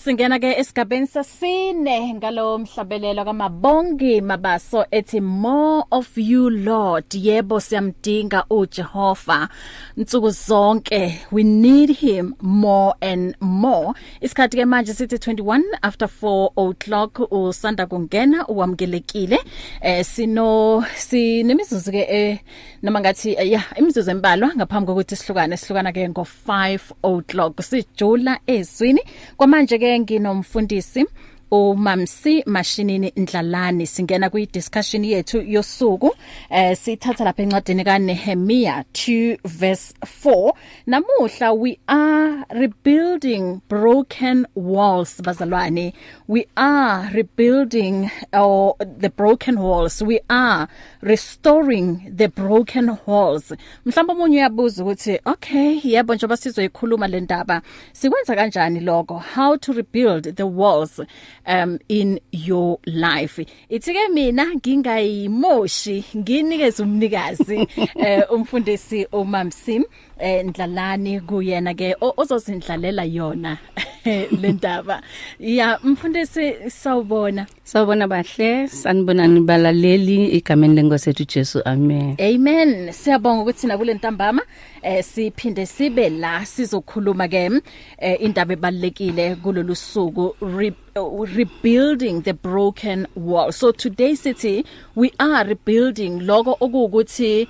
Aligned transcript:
Singena 0.00 0.38
ke 0.40 0.54
esigabeni 0.56 1.06
sasine 1.06 2.14
ngalo 2.14 2.58
mhlabelelo 2.58 3.24
kamabongi 3.24 4.20
mabaso 4.20 4.86
ethi 4.90 5.20
more 5.20 5.84
of 5.90 6.18
you 6.18 6.50
lord. 6.50 7.04
Yebo 7.14 7.60
siyamdinga 7.60 8.44
uJehova. 8.50 9.48
Nsuku 9.96 10.30
zonke 10.30 11.20
we 11.30 11.42
need 11.42 11.90
him 11.90 12.34
more 12.40 12.94
and 13.02 13.34
more. 13.40 13.92
Isikhathi 14.20 14.56
ke 14.56 14.64
manje 14.64 14.94
sithi 14.94 15.16
21 15.16 15.62
after 15.82 16.08
4 16.08 16.50
o'clock 16.56 17.20
usanda 17.30 17.86
kungena 17.86 18.48
uwamkelekile 18.48 19.38
eh 19.80 20.04
sino 20.04 20.84
sinemizuzu 20.96 21.92
ke 21.92 22.06
eh 22.08 22.38
noma 22.82 23.00
ngathi 23.00 23.32
yeah 23.32 23.78
imizuzu 23.78 24.10
embalwa 24.10 24.54
ngaphambi 24.56 24.86
kokuthi 24.86 25.16
sihlukane 25.16 25.56
sihlukana 25.56 25.92
ke 25.92 26.08
ngo 26.08 26.26
5 26.48 26.78
o'clock. 27.02 27.62
Sijula 27.62 28.40
ezwini. 28.46 29.00
Kwamanje 29.36 29.78
ke 29.78 29.89
nginomfundisi 29.98 31.04
uMamsi 31.50 32.42
Mashinini 32.46 33.12
Ndlalani 33.16 33.86
singena 33.86 34.30
kwi 34.30 34.46
discussion 34.46 35.04
yethu 35.04 35.42
yosuku. 35.42 36.16
Eh 36.50 36.76
sithatha 36.76 37.24
lapha 37.24 37.42
encwadini 37.42 37.84
kaNehemia 37.84 38.84
2 38.92 39.38
verse 39.44 39.94
4 40.24 40.52
namuhla 40.86 41.52
we 41.52 41.78
are 41.86 42.44
rebuilding 42.50 43.60
broken 43.68 44.46
walls 44.54 45.22
bazalwane. 45.22 45.92
We 46.28 46.46
are 46.56 47.10
rebuilding 47.12 48.10
or 48.32 48.76
the 48.98 49.08
broken 49.08 49.58
walls. 49.58 50.02
We 50.02 50.20
are 50.28 50.68
restoring 51.02 52.12
the 52.16 52.28
broken 52.28 52.96
walls. 53.06 53.52
Mhlawumbe 53.86 54.12
umunye 54.12 54.36
uyabuza 54.36 54.82
ukuthi 54.82 55.20
okay 55.24 55.80
yebo 55.84 56.14
njengoba 56.14 56.36
sizoyikhuluma 56.36 57.08
le 57.08 57.20
ndaba 57.20 57.62
sikwenza 57.92 58.34
kanjani 58.34 58.80
lokho? 58.80 59.22
How 59.34 59.56
to 59.56 59.72
rebuild 59.72 60.36
the 60.36 60.42
walls? 60.42 61.00
Um 61.46 61.78
in 61.88 62.20
your 62.32 62.78
life. 62.86 63.38
Ithike 63.70 64.08
mina 64.08 64.46
ngingayimoshi 64.54 66.04
nginikeze 66.16 66.82
umnikazi 66.82 67.68
eh 67.96 68.22
umfundisi 68.32 69.06
uMamsim 69.12 69.84
eh 70.18 70.44
Ndlalani 70.46 71.20
kuyena 71.20 71.74
ke 71.74 71.96
ozosindlalela 72.00 73.04
yona. 73.04 73.58
le 74.40 74.52
ndaba 74.52 75.02
ya 75.38 75.78
mfundisi 75.84 76.54
sawubona. 76.70 77.46
Sawubona 77.64 78.08
bahle 78.08 78.68
sanibona 78.68 79.26
nibalaleli 79.26 80.26
igameni 80.26 80.74
lenkosethu 80.74 81.24
Jesu 81.24 81.62
amen. 81.64 82.16
Amen. 82.18 82.92
Siyabonga 82.92 83.42
ukuthi 83.42 83.66
na 83.66 83.78
kule 83.78 83.94
ntambama 83.94 84.42
eh 84.82 85.04
siphinde 85.04 85.66
sibe 85.66 86.08
la 86.08 86.46
sizokhuluma 86.46 87.28
ke 87.28 87.50
eh 87.98 88.16
indaba 88.20 88.52
ebalekile 88.52 89.36
kulolu 89.36 89.74
suku 89.74 90.34
re, 90.40 90.72
uh, 90.96 91.24
rebuilding 91.36 92.22
the 92.22 92.32
broken 92.32 93.06
wall. 93.14 93.52
So 93.52 93.72
today 93.72 94.14
city 94.14 94.64
we 94.94 95.12
are 95.18 95.44
rebuilding. 95.44 96.20
Lokho 96.20 96.56
okuwukuthi 96.60 97.48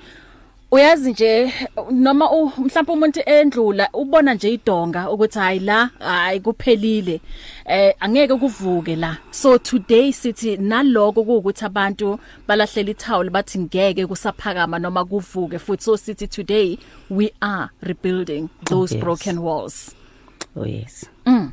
uyazi 0.70 1.10
nje 1.10 1.52
noma 1.90 2.28
mhlawumbe 2.58 2.92
umuntu 2.92 3.20
endlula 3.26 3.88
ubona 3.92 4.34
nje 4.34 4.52
idonga 4.52 5.10
ukuthi 5.10 5.38
hayi 5.38 5.60
la 5.60 5.90
hayi 5.98 6.40
kuphelile 6.40 7.20
eh 7.66 7.94
angeke 8.00 8.34
kuvuke 8.34 8.96
la. 8.96 9.16
So 9.30 9.58
today 9.58 10.12
sithi 10.12 10.56
naloko 10.56 11.20
ukuthi 11.20 11.64
abantu 11.64 12.18
balahlela 12.48 12.90
ithawula 12.90 13.30
bathi 13.30 13.58
ngeke 13.58 14.06
kusaphakama 14.06 14.78
noma 14.78 15.04
kuvuke 15.04 15.58
futhi 15.58 15.82
so 15.82 15.96
sithi 15.96 16.28
today 16.28 16.78
we 17.10 17.32
are 17.40 17.70
rebuilding 17.82 18.48
those 18.64 18.92
oh, 18.92 18.96
yes. 18.96 19.04
broken 19.04 19.38
walls. 19.38 19.94
Oh 20.56 20.66
yes. 20.66 21.04
Mm. 21.26 21.52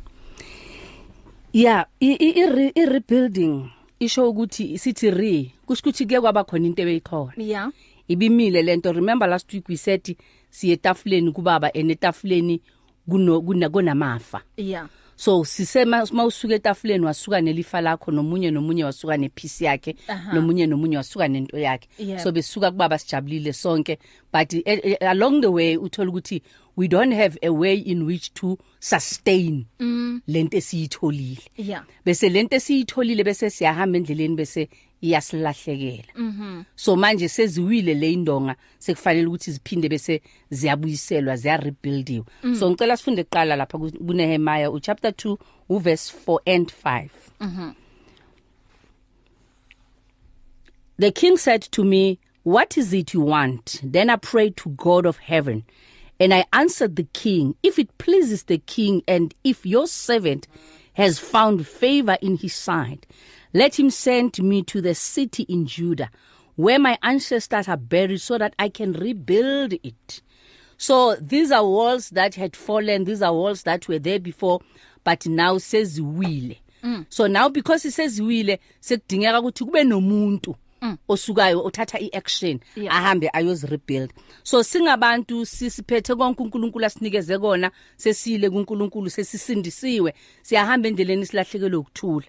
Yeah 1.52 1.84
i 2.00 2.16
i, 2.20 2.70
i 2.74 2.86
rebuilding 2.86 3.70
isho 4.00 4.30
ukuthi 4.30 4.78
sithi 4.78 5.10
re 5.10 5.52
kusho 5.66 5.80
ukuthi 5.80 6.06
kuye 6.06 6.20
kwaba 6.20 6.44
khona 6.44 6.66
into 6.66 6.82
ebeyikhona. 6.82 7.32
Yeah 7.36 7.70
ibimile 8.08 8.62
lento 8.62 8.92
remember 8.92 9.28
last 9.28 9.52
week 9.52 9.68
we 9.68 9.76
said 9.76 10.16
siye 10.50 10.72
etafuleni 10.72 11.32
kubaba 11.32 11.72
enetafuleni 11.72 12.60
kuno 13.08 13.70
kunamafa. 13.70 14.42
Yeah. 14.56 14.88
So 15.16 15.44
sisema 15.44 16.06
mawusuka 16.12 16.54
etafuleni 16.54 17.04
wasuka 17.04 17.40
nelifa 17.40 17.80
lakho 17.80 18.12
nomunye 18.12 18.50
nomunye 18.50 18.84
wasuka 18.84 19.16
nepiece 19.16 19.64
yakhe 19.64 19.96
nomunye 20.32 20.66
nomunye 20.66 20.96
wasuka 20.96 21.28
nento 21.28 21.58
yakhe. 21.58 21.88
Yeah. 21.98 22.22
so 22.22 22.32
besuka 22.32 22.70
kubaba 22.70 22.98
sijabulile 22.98 23.52
sonke. 23.52 23.98
But 24.32 24.54
uh, 24.54 24.60
uh, 24.66 25.08
along 25.08 25.40
the 25.40 25.50
way 25.50 25.76
uthola 25.76 26.10
ukuthi 26.10 26.42
we 26.78 26.86
don't 26.86 27.12
have 27.12 27.36
a 27.42 27.50
way 27.50 27.74
in 27.74 28.06
which 28.06 28.32
to 28.34 28.56
sustain 28.80 29.66
mm. 29.80 30.22
lento 30.28 30.56
esiyitholile. 30.56 31.42
Yeah. 31.56 31.82
Bese 32.06 32.28
lento 32.28 32.56
esiyitholile 32.56 33.24
bese 33.24 33.50
siyahamba 33.50 33.98
endleleni 33.98 34.36
bese 34.36 34.68
iyasilahlekela 35.02 36.12
mhm 36.16 36.64
so 36.76 36.96
manje 36.96 37.28
seziwile 37.28 37.94
le 37.94 38.12
indonga 38.12 38.56
sekufanele 38.78 39.26
ukuthi 39.26 39.52
ziphinde 39.52 39.88
bese 39.88 40.22
ziyabuyiselwa 40.50 41.36
ziya 41.36 41.56
rebuildiwe 41.56 42.24
mm. 42.42 42.54
so 42.54 42.70
ngicela 42.70 42.96
sifunde 42.96 43.24
kuqala 43.24 43.56
lapha 43.56 43.78
kuNehemiah 43.78 44.72
u 44.72 44.80
chapter 44.80 45.10
2 45.10 45.36
u 45.68 45.78
verse 45.78 46.14
4 46.26 46.54
and 46.56 46.72
5 46.84 47.08
mhm 47.40 47.72
The 51.00 51.12
king 51.12 51.36
said 51.36 51.62
to 51.70 51.84
me 51.84 52.18
what 52.42 52.76
is 52.76 52.92
it 52.92 53.14
you 53.14 53.20
want? 53.20 53.80
Then 53.84 54.10
I 54.10 54.16
prayed 54.16 54.56
to 54.58 54.70
God 54.70 55.06
of 55.06 55.18
heaven. 55.18 55.64
And 56.20 56.34
I 56.34 56.44
answered 56.52 56.96
the 56.96 57.06
king 57.12 57.54
if 57.62 57.78
it 57.78 57.96
pleases 57.98 58.44
the 58.44 58.58
king 58.58 59.02
and 59.06 59.34
if 59.44 59.64
your 59.64 59.86
servant 59.86 60.48
has 60.94 61.18
found 61.18 61.66
favor 61.66 62.16
in 62.20 62.36
his 62.36 62.54
sight 62.54 63.06
Let 63.54 63.78
him 63.78 63.90
send 63.90 64.42
me 64.42 64.62
to 64.64 64.80
the 64.80 64.94
city 64.94 65.44
in 65.44 65.66
Judah 65.66 66.10
where 66.56 66.78
my 66.78 66.98
ancestors 67.02 67.68
are 67.68 67.76
buried 67.76 68.20
so 68.20 68.36
that 68.36 68.54
I 68.58 68.68
can 68.68 68.92
rebuild 68.92 69.74
it. 69.82 70.22
So 70.76 71.14
these 71.16 71.52
are 71.52 71.64
walls 71.64 72.10
that 72.10 72.34
had 72.34 72.56
fallen, 72.56 73.04
these 73.04 73.22
are 73.22 73.32
walls 73.32 73.62
that 73.62 73.88
were 73.88 73.98
there 73.98 74.18
before 74.20 74.60
but 75.04 75.26
now 75.26 75.58
says 75.58 76.00
will. 76.00 76.54
Mm. 76.82 77.06
So 77.08 77.26
now 77.26 77.48
because 77.48 77.84
it 77.84 77.92
says 77.92 78.20
will 78.20 78.56
sekudingeka 78.82 79.40
ukuthi 79.40 79.64
kube 79.64 79.84
nomuntu. 79.84 80.54
Osukayo 81.08 81.64
othatha 81.64 81.98
iaction 82.00 82.60
ahambe 82.90 83.30
ayozi 83.32 83.66
rebuild. 83.66 84.12
So 84.42 84.62
singabantu 84.62 85.46
sisiphethe 85.46 86.14
konke 86.14 86.42
uNkulunkulu 86.42 86.84
asinikeze 86.84 87.38
kona 87.38 87.70
sesile 87.96 88.50
kuNkulunkulu 88.50 89.10
sesisindisiwe. 89.10 90.14
Siyahamba 90.42 90.88
endleleni 90.88 91.26
silahlekelwe 91.26 91.76
ukuthula. 91.76 92.26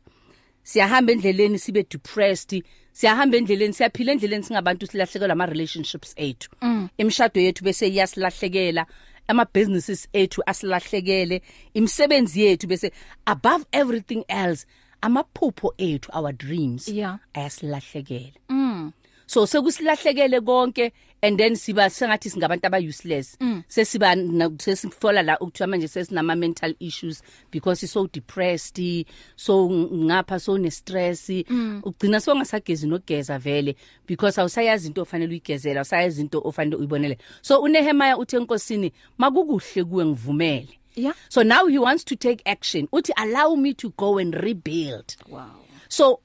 Siyahamba 0.63 1.11
endleleni 1.11 1.59
sibe 1.59 1.83
depressed. 1.83 2.63
Siyahamba 2.91 3.37
endleleni 3.37 3.73
siyaphila 3.73 4.11
endleleni 4.11 4.43
singabantu 4.43 4.87
silahlekelwa 4.87 5.33
ama 5.33 5.45
relationships 5.45 6.13
ethu. 6.17 6.49
Mm. 6.61 6.89
imshado 6.97 7.41
yethu 7.41 7.63
bese 7.63 7.87
iyasilahlekela 7.87 8.85
ama 9.27 9.45
businesses 9.45 10.07
ethu 10.13 10.41
asilahlekele 10.45 11.41
imisebenzi 11.73 12.41
yethu 12.41 12.67
bese 12.67 12.91
above 13.25 13.65
everything 13.71 14.23
else 14.27 14.65
amaphupho 15.01 15.73
ethu 15.77 16.11
our 16.13 16.33
dreams 16.33 16.87
yeah. 16.87 17.19
ayasilahlekela 17.33 18.39
mm. 18.49 18.91
so 19.25 19.47
sekusilahlekele 19.47 20.41
konke 20.41 20.91
and 21.21 21.37
then 21.37 21.55
siba 21.55 21.89
sengathi 21.89 22.29
singabantu 22.29 22.67
aba 22.67 22.77
useless 22.77 23.37
mm. 23.39 23.63
sesiba 23.67 24.15
sesifola 24.57 25.21
la 25.21 25.39
ukuthiwa 25.39 25.67
manje 25.67 25.87
sesinama 25.87 26.35
mental 26.35 26.75
issues 26.79 27.23
because 27.51 27.87
so 27.87 28.07
depressed 28.07 29.05
so 29.35 29.69
ngapha 29.93 30.39
so 30.39 30.57
ne 30.57 30.71
stress 30.71 31.29
mm. 31.29 31.81
ugcina 31.83 32.19
songasagezi 32.19 32.87
nogeza 32.87 33.39
vele 33.39 33.75
because 34.07 34.41
awusayazi 34.41 34.87
into 34.87 35.01
ofanele 35.01 35.29
uyigezela 35.29 35.79
awusayazi 35.79 36.21
into 36.21 36.41
ofanele 36.43 36.75
uyibonele 36.75 37.17
so 37.41 37.61
uNehemiah 37.61 38.19
uthe 38.19 38.37
enkosini 38.37 38.91
makukuhle 39.17 39.83
kuwe 39.83 40.05
ngivumele 40.05 40.79
Yeah. 40.99 41.13
So 41.29 41.43
now 41.43 41.65
he 41.67 41.79
wants 41.79 42.03
to 42.05 42.15
take 42.15 42.41
action. 42.45 42.87
Uthi 42.91 43.11
allow 43.17 43.55
me 43.55 43.73
to 43.75 43.89
go 43.97 44.17
and 44.17 44.33
rebuild. 44.35 45.15
Wow. 45.27 45.51
So 45.89 46.19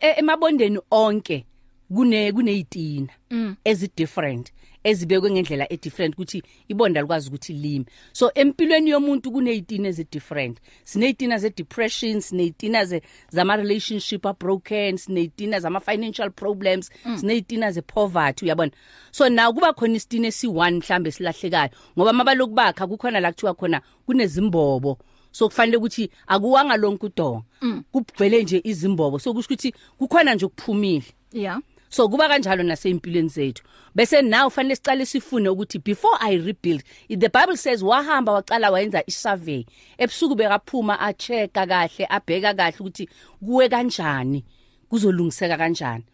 emabondeni 0.00 0.78
onke 0.90 1.44
kune 1.94 2.32
kuneyitina 2.32 3.08
mm. 3.30 3.56
ezi 3.64 3.90
different 3.96 4.52
ezibekwe 4.84 5.30
ngendlela 5.30 5.72
e 5.72 5.76
different 5.76 6.14
ukuthi 6.14 6.42
ibonda 6.68 7.00
likwazi 7.00 7.28
ukuthi 7.28 7.52
lime. 7.52 7.84
So 8.12 8.30
empilweni 8.34 8.90
yomuntu 8.90 9.32
kuneyitina 9.32 9.88
ezi 9.88 10.06
different. 10.12 10.58
Sineyitina 10.84 11.38
ze 11.38 11.50
depression 11.50 12.20
sineyitina 12.20 12.84
ze 12.84 13.02
zama 13.28 13.56
relationship 13.56 14.26
are 14.26 14.36
broken 14.40 14.96
sineyitina 14.96 15.60
zama 15.60 15.80
financial 15.80 16.30
problems 16.30 16.90
mm. 17.04 17.18
sineyitina 17.18 17.72
ze 17.72 17.82
poverty 17.82 18.44
uyabona? 18.44 18.70
So 19.10 19.28
now 19.28 19.52
kuba 19.52 19.72
khona 19.72 19.96
isitina 19.96 20.28
esi1 20.28 20.72
mhlambe 20.72 21.12
silahlekayo 21.12 21.70
ngoba 21.98 22.12
mabaloku 22.12 22.54
bakha 22.54 22.86
kukhona 22.86 23.20
la 23.20 23.32
kuthiwa 23.32 23.54
khona 23.54 23.80
kunezimbobo. 24.06 24.98
So 25.32 25.48
kufanele 25.48 25.76
ukuthi 25.76 26.10
akuwanga 26.26 26.76
lonke 26.76 27.06
udonga. 27.06 27.42
Mm. 27.60 27.82
kubgcwele 27.92 28.42
nje 28.42 28.60
izimbobo. 28.64 29.18
So 29.18 29.34
kusho 29.34 29.46
ukuthi 29.46 29.74
kukhona 29.98 30.34
nje 30.34 30.46
ukuphumile 30.46 31.04
yeah. 31.32 31.60
So 31.90 32.08
kuba 32.08 32.28
kanjalo 32.28 32.62
nasempilweni 32.62 33.28
zethu. 33.28 33.62
Bese 33.94 34.22
now 34.22 34.48
fanele 34.50 34.76
sicale 34.76 35.06
sifune 35.06 35.48
ukuthi 35.48 35.78
before 35.84 36.16
i 36.20 36.36
rebuild 36.36 36.82
the 37.08 37.28
bible 37.28 37.56
says 37.56 37.82
wahamba 37.82 38.32
waqala 38.32 38.70
wayenza 38.70 39.02
isurvey 39.06 39.66
ebusuku 39.98 40.34
bekaphuma 40.34 40.98
a 41.00 41.12
checka 41.12 41.66
kahle 41.66 42.06
abheka 42.08 42.54
kahle 42.54 42.76
ukuthi 42.80 43.08
kuwe 43.44 43.68
kanjani 43.68 44.44
kuzolungiseka 44.88 45.56
kanjani. 45.56 46.04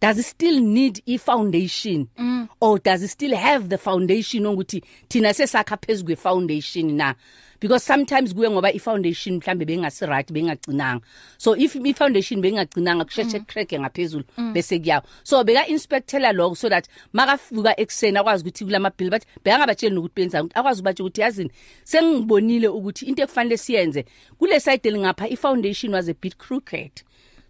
Does 0.00 0.18
it 0.18 0.24
still 0.24 0.60
need 0.60 1.00
i 1.06 1.16
foundation 1.16 2.08
mm. 2.18 2.48
or 2.60 2.78
does 2.78 3.02
it 3.02 3.08
still 3.10 3.36
have 3.36 3.68
the 3.68 3.78
foundation 3.78 4.44
ukuthi 4.46 4.82
thina 5.08 5.34
sesakha 5.34 5.76
phezulu 5.76 6.06
kwe 6.06 6.16
foundation 6.16 6.96
na? 6.96 7.14
Because 7.62 7.84
sometimes 7.84 8.34
kuye 8.34 8.50
ngoba 8.50 8.68
i 8.68 8.78
foundation 8.78 9.36
mhlambe 9.36 9.64
bengasi 9.64 10.06
right 10.06 10.32
bengagcinanga 10.32 11.00
so 11.38 11.56
if 11.56 11.76
i 11.76 11.92
foundation 11.92 12.40
bengagcinanga 12.40 13.04
kusheshe 13.04 13.38
mm. 13.38 13.44
crack 13.44 13.72
ngaphezulu 13.72 14.24
mm. 14.36 14.52
bese 14.52 14.78
kuyawo 14.78 15.02
so 15.22 15.44
beka 15.44 15.66
inspectela 15.66 16.32
lokho 16.32 16.54
so 16.54 16.68
that 16.68 16.88
makafika 17.12 17.80
ekseni 17.80 18.18
akwazi 18.18 18.42
ukuthi 18.42 18.64
kulama 18.64 18.90
bill 18.98 19.10
but 19.10 19.22
bengabatshela 19.44 20.00
ukuthi 20.00 20.14
benza 20.14 20.42
ukuthi 20.42 20.58
akwazi 20.58 20.80
ukubatshe 20.80 21.02
ukuthi 21.02 21.20
yazini 21.20 21.50
sengibonile 21.84 22.68
ukuthi 22.68 23.06
into 23.06 23.22
ekufanele 23.22 23.56
siyenze 23.56 24.04
kule 24.38 24.60
side 24.60 24.90
lengapha 24.90 25.28
i 25.28 25.36
foundation 25.36 25.94
was 25.94 26.08
a 26.08 26.14
bit 26.14 26.36
crooked 26.36 26.92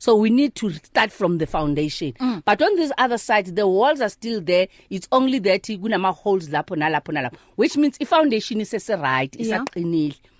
So 0.02 0.16
we 0.16 0.30
need 0.30 0.56
to 0.56 0.72
start 0.72 1.12
from 1.12 1.38
the 1.38 1.46
foundation. 1.46 2.14
Mm. 2.14 2.42
But 2.44 2.60
on 2.60 2.74
this 2.74 2.90
other 2.98 3.18
side 3.18 3.46
the 3.54 3.68
walls 3.68 4.00
are 4.00 4.08
still 4.08 4.40
there. 4.40 4.66
It's 4.90 5.06
only 5.12 5.38
that 5.38 5.62
kunama 5.62 6.12
holes 6.12 6.48
lapho 6.48 6.76
nalapho 6.76 7.12
nalapho 7.16 7.36
which 7.54 7.76
means 7.76 7.98
i 8.00 8.04
foundation 8.04 8.60
is 8.60 8.72
right 8.88 9.30
isaqinile. 9.30 10.08
Yeah. 10.08 10.30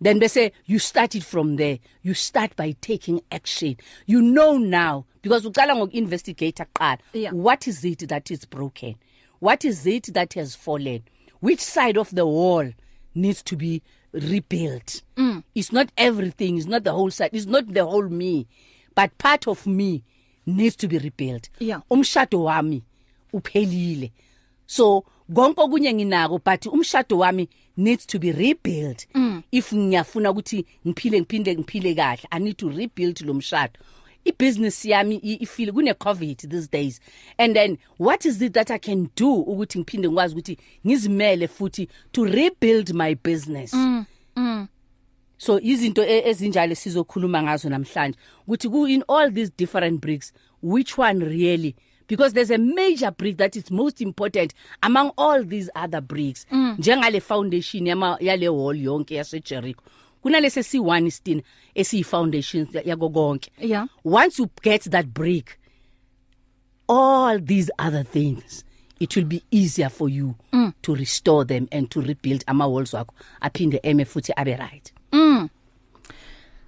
Then 0.00 0.18
they 0.18 0.28
say 0.28 0.52
you 0.64 0.78
start 0.78 1.14
it 1.14 1.24
from 1.24 1.56
there. 1.56 1.78
You 2.00 2.14
start 2.14 2.56
by 2.56 2.74
taking 2.80 3.20
action. 3.30 3.76
You 4.06 4.22
know 4.22 4.56
now 4.56 5.04
because 5.20 5.44
uqala 5.44 5.74
ngokuinvestigate 5.76 6.64
aqala 6.66 6.96
yeah. 7.12 7.32
what 7.32 7.68
is 7.68 7.84
it 7.84 8.08
that 8.08 8.30
is 8.30 8.46
broken? 8.46 8.94
What 9.40 9.66
is 9.66 9.86
it 9.86 10.04
that 10.14 10.32
has 10.32 10.54
fallen? 10.56 11.02
Which 11.40 11.60
side 11.60 11.98
of 11.98 12.14
the 12.14 12.24
wall 12.24 12.70
needs 13.14 13.42
to 13.42 13.56
be 13.56 13.82
rebuilt? 14.12 15.02
Mm. 15.18 15.44
It's 15.54 15.70
not 15.70 15.92
everything, 15.98 16.56
it's 16.56 16.64
not 16.66 16.84
the 16.84 16.92
whole 16.92 17.10
side, 17.10 17.28
it's 17.34 17.44
not 17.44 17.74
the 17.74 17.84
whole 17.84 18.08
me. 18.08 18.46
But 18.96 19.10
part 19.18 19.48
of 19.48 19.66
me 19.66 20.02
needs 20.46 20.76
to 20.76 20.88
be 20.88 20.98
rebuilt 20.98 21.50
yeah. 21.60 21.82
umshado 21.90 22.42
wami 22.42 22.82
uphelile 23.32 24.12
so 24.66 25.04
konke 25.34 25.60
okunye 25.60 25.94
nginako 25.94 26.40
but 26.44 26.66
umshado 26.66 27.18
wami 27.18 27.48
needs 27.76 28.06
to 28.06 28.18
be 28.18 28.32
rebuilt 28.32 29.06
mm. 29.14 29.42
if 29.52 29.72
ngiyafuna 29.72 30.30
ukuthi 30.30 30.66
ngiphile 30.86 31.20
ngiphinde 31.20 31.54
ngiphile 31.54 31.94
kahle 31.94 32.28
i 32.30 32.40
need 32.40 32.56
to 32.56 32.68
rebuild 32.68 33.20
lo 33.20 33.34
mshado 33.34 33.78
ibusiness 34.24 34.84
yami 34.84 35.16
ifeel 35.16 35.72
kune 35.72 35.94
covid 35.94 36.48
these 36.48 36.68
days 36.68 37.00
and 37.38 37.54
then 37.54 37.78
what 37.98 38.24
is 38.24 38.42
it 38.42 38.52
that 38.52 38.70
i 38.70 38.78
can 38.78 39.08
do 39.16 39.34
ukuthi 39.34 39.78
ngiphinde 39.78 40.08
ngikwazi 40.08 40.34
ukuthi 40.34 40.58
ngizimele 40.86 41.48
futhi 41.48 41.88
to 42.12 42.24
rebuild 42.24 42.94
my 42.94 43.14
business 43.14 43.72
mm. 43.72 44.04
Mm. 44.36 44.66
So 45.42 45.60
izinto 45.60 46.04
e, 46.04 46.22
ezinjalo 46.28 46.74
sizokhuluma 46.74 47.42
ngazo 47.42 47.68
namhlanje. 47.68 48.16
Ukuthi 48.46 48.68
ku 48.70 48.86
in 48.86 49.02
all 49.08 49.28
these 49.28 49.50
different 49.50 50.00
bricks 50.00 50.32
which 50.62 50.96
one 50.96 51.18
really? 51.18 51.74
Because 52.06 52.32
there's 52.32 52.52
a 52.52 52.58
major 52.58 53.10
brick 53.10 53.38
that 53.38 53.56
is 53.56 53.68
most 53.68 54.00
important 54.00 54.54
among 54.84 55.10
all 55.18 55.42
these 55.42 55.68
other 55.74 56.00
bricks. 56.00 56.46
Mm. 56.52 56.76
njengale 56.78 57.20
foundation 57.20 57.86
yama 57.86 58.18
yale 58.20 58.48
wall 58.48 58.76
yonke 58.76 59.14
yase 59.14 59.40
Jericho 59.40 59.82
kunalese 60.22 60.62
si1 60.62 61.10
stin 61.10 61.42
esi 61.74 62.04
foundation 62.04 62.66
yako 62.66 63.10
konke. 63.10 63.50
Yeah. 63.58 63.86
Once 64.04 64.38
you 64.38 64.48
get 64.62 64.82
that 64.92 65.12
brick 65.12 65.58
all 66.88 67.40
these 67.40 67.68
other 67.80 68.04
things 68.04 68.62
it 69.00 69.16
will 69.16 69.24
be 69.24 69.42
easier 69.50 69.88
for 69.88 70.08
you 70.08 70.36
mm. 70.52 70.72
to 70.82 70.94
restore 70.94 71.44
them 71.44 71.66
and 71.72 71.90
to 71.90 72.00
rebuild 72.00 72.44
ama 72.46 72.68
walls 72.68 72.92
wakho 72.92 73.12
aphinde 73.40 73.80
eme 73.82 74.04
futhi 74.04 74.32
abe 74.36 74.56
right. 74.60 74.91
Mm. 75.12 75.48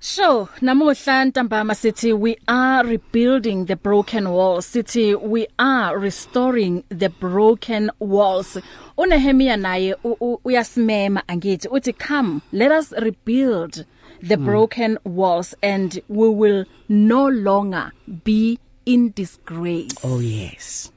So 0.00 0.48
namuhla 0.60 1.24
ntambama 1.24 1.74
sithi 1.74 2.12
we 2.12 2.36
are 2.46 2.88
rebuilding 2.88 3.64
the 3.66 3.76
broken 3.76 4.26
walls 4.26 4.66
sithi 4.66 5.14
we 5.14 5.46
are 5.58 5.98
restoring 5.98 6.84
the 6.90 7.08
broken 7.08 7.90
walls 8.00 8.58
uNehemia 8.98 9.56
naye 9.56 9.96
uyasimema 10.44 11.28
angithi 11.28 11.68
uthi 11.68 11.92
come 11.92 12.40
let 12.52 12.72
us 12.72 12.92
rebuild 12.92 13.86
the 14.22 14.36
hmm. 14.36 14.44
broken 14.44 14.98
walls 15.04 15.56
and 15.62 16.02
we 16.08 16.28
will 16.28 16.64
no 16.88 17.28
longer 17.28 17.92
be 18.24 18.58
in 18.84 19.12
disgrace 19.14 19.96
oh 20.02 20.20
yes 20.20 20.92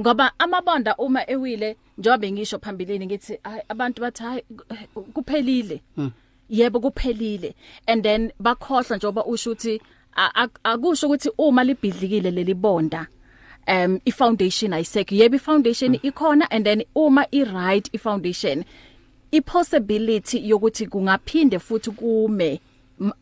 ngoba 0.00 0.32
amabonda 0.38 0.96
uma 0.96 1.30
ewile 1.30 1.76
njobe 1.98 2.32
ngisho 2.32 2.58
phambilini 2.58 3.06
ngithi 3.06 3.38
abantu 3.68 4.02
bathi 4.02 4.22
hayi 4.22 4.42
kuphelile 5.12 5.82
hmm. 5.96 6.10
Yebo 6.52 6.80
kuphelile. 6.80 7.54
And 7.86 8.02
then 8.02 8.32
bakhohlwa 8.40 8.96
njengoba 8.96 9.24
usho 9.24 9.50
ukuthi 9.50 9.80
akusho 10.64 11.06
ukuthi 11.06 11.30
uma 11.38 11.64
libhidlikile 11.64 12.30
leli 12.30 12.54
bonda 12.54 13.06
um 13.68 14.00
i 14.04 14.10
foundation 14.10 14.72
ayisekho. 14.72 15.14
Yebo 15.14 15.36
i 15.36 15.38
foundation 15.38 15.94
ikhona 16.02 16.46
and 16.50 16.66
then 16.66 16.84
uma 16.94 17.26
i 17.32 17.44
right 17.44 17.88
i 17.94 17.98
foundation 17.98 18.64
i 19.32 19.40
possibility 19.40 20.48
yokuthi 20.48 20.86
kungaphinde 20.86 21.58
futhi 21.58 21.90
kume 21.90 22.60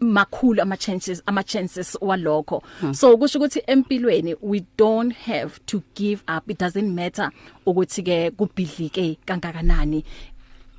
makhulu 0.00 0.62
ama 0.62 0.76
chances 0.76 1.22
ama 1.26 1.44
chances 1.44 1.96
walokho. 2.00 2.62
Hmm. 2.80 2.94
so 2.94 3.16
kusho 3.16 3.38
ukuthi 3.38 3.62
empilweni 3.66 4.34
we 4.40 4.64
don't 4.76 5.14
have 5.14 5.60
to 5.66 5.82
give 5.94 6.24
up. 6.28 6.50
It 6.50 6.58
doesn't 6.58 6.94
matter 6.94 7.30
ukuthi 7.66 8.02
ke 8.02 8.36
kubhidlike 8.36 9.18
kangakanani. 9.24 10.04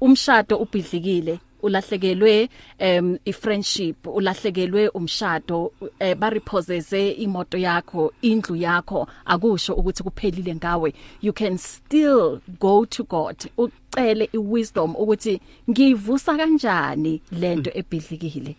Umshado 0.02 0.58
ubhidlikile. 0.58 1.40
Ulahlekelwe 1.64 2.50
um 2.80 3.18
ifriendship 3.26 4.08
ulahlekelwe 4.08 4.90
umshado 4.90 5.72
eh, 6.00 6.16
ba 6.16 6.30
repossesse 6.30 7.12
imoto 7.12 7.58
yakho 7.58 8.14
indlu 8.22 8.56
yakho. 8.56 9.08
Akusho 9.26 9.74
ukuthi 9.74 10.04
kuphelile 10.04 10.56
ngawe. 10.56 10.94
You 11.22 11.34
can 11.34 11.58
still 11.58 12.42
go 12.60 12.86
to 12.86 13.04
God. 13.04 13.36
Ucele 13.58 14.30
iwisdom 14.34 14.96
ukuthi 14.96 15.40
ngivusa 15.70 16.38
kanjani 16.38 17.22
lento 17.32 17.72
ebhidlikile. 17.74 18.56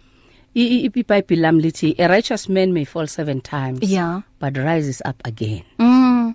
iBhayibheli 0.55 1.41
lami 1.41 1.63
lithi 1.63 1.95
a 1.99 2.09
righteous 2.09 2.49
man 2.49 2.73
may 2.73 2.85
fall 2.85 3.07
7 3.07 3.41
times 3.41 3.81
yeah. 3.83 4.21
but 4.39 4.57
rises 4.57 5.01
up 5.05 5.17
again. 5.25 5.65
Mm. 5.79 6.35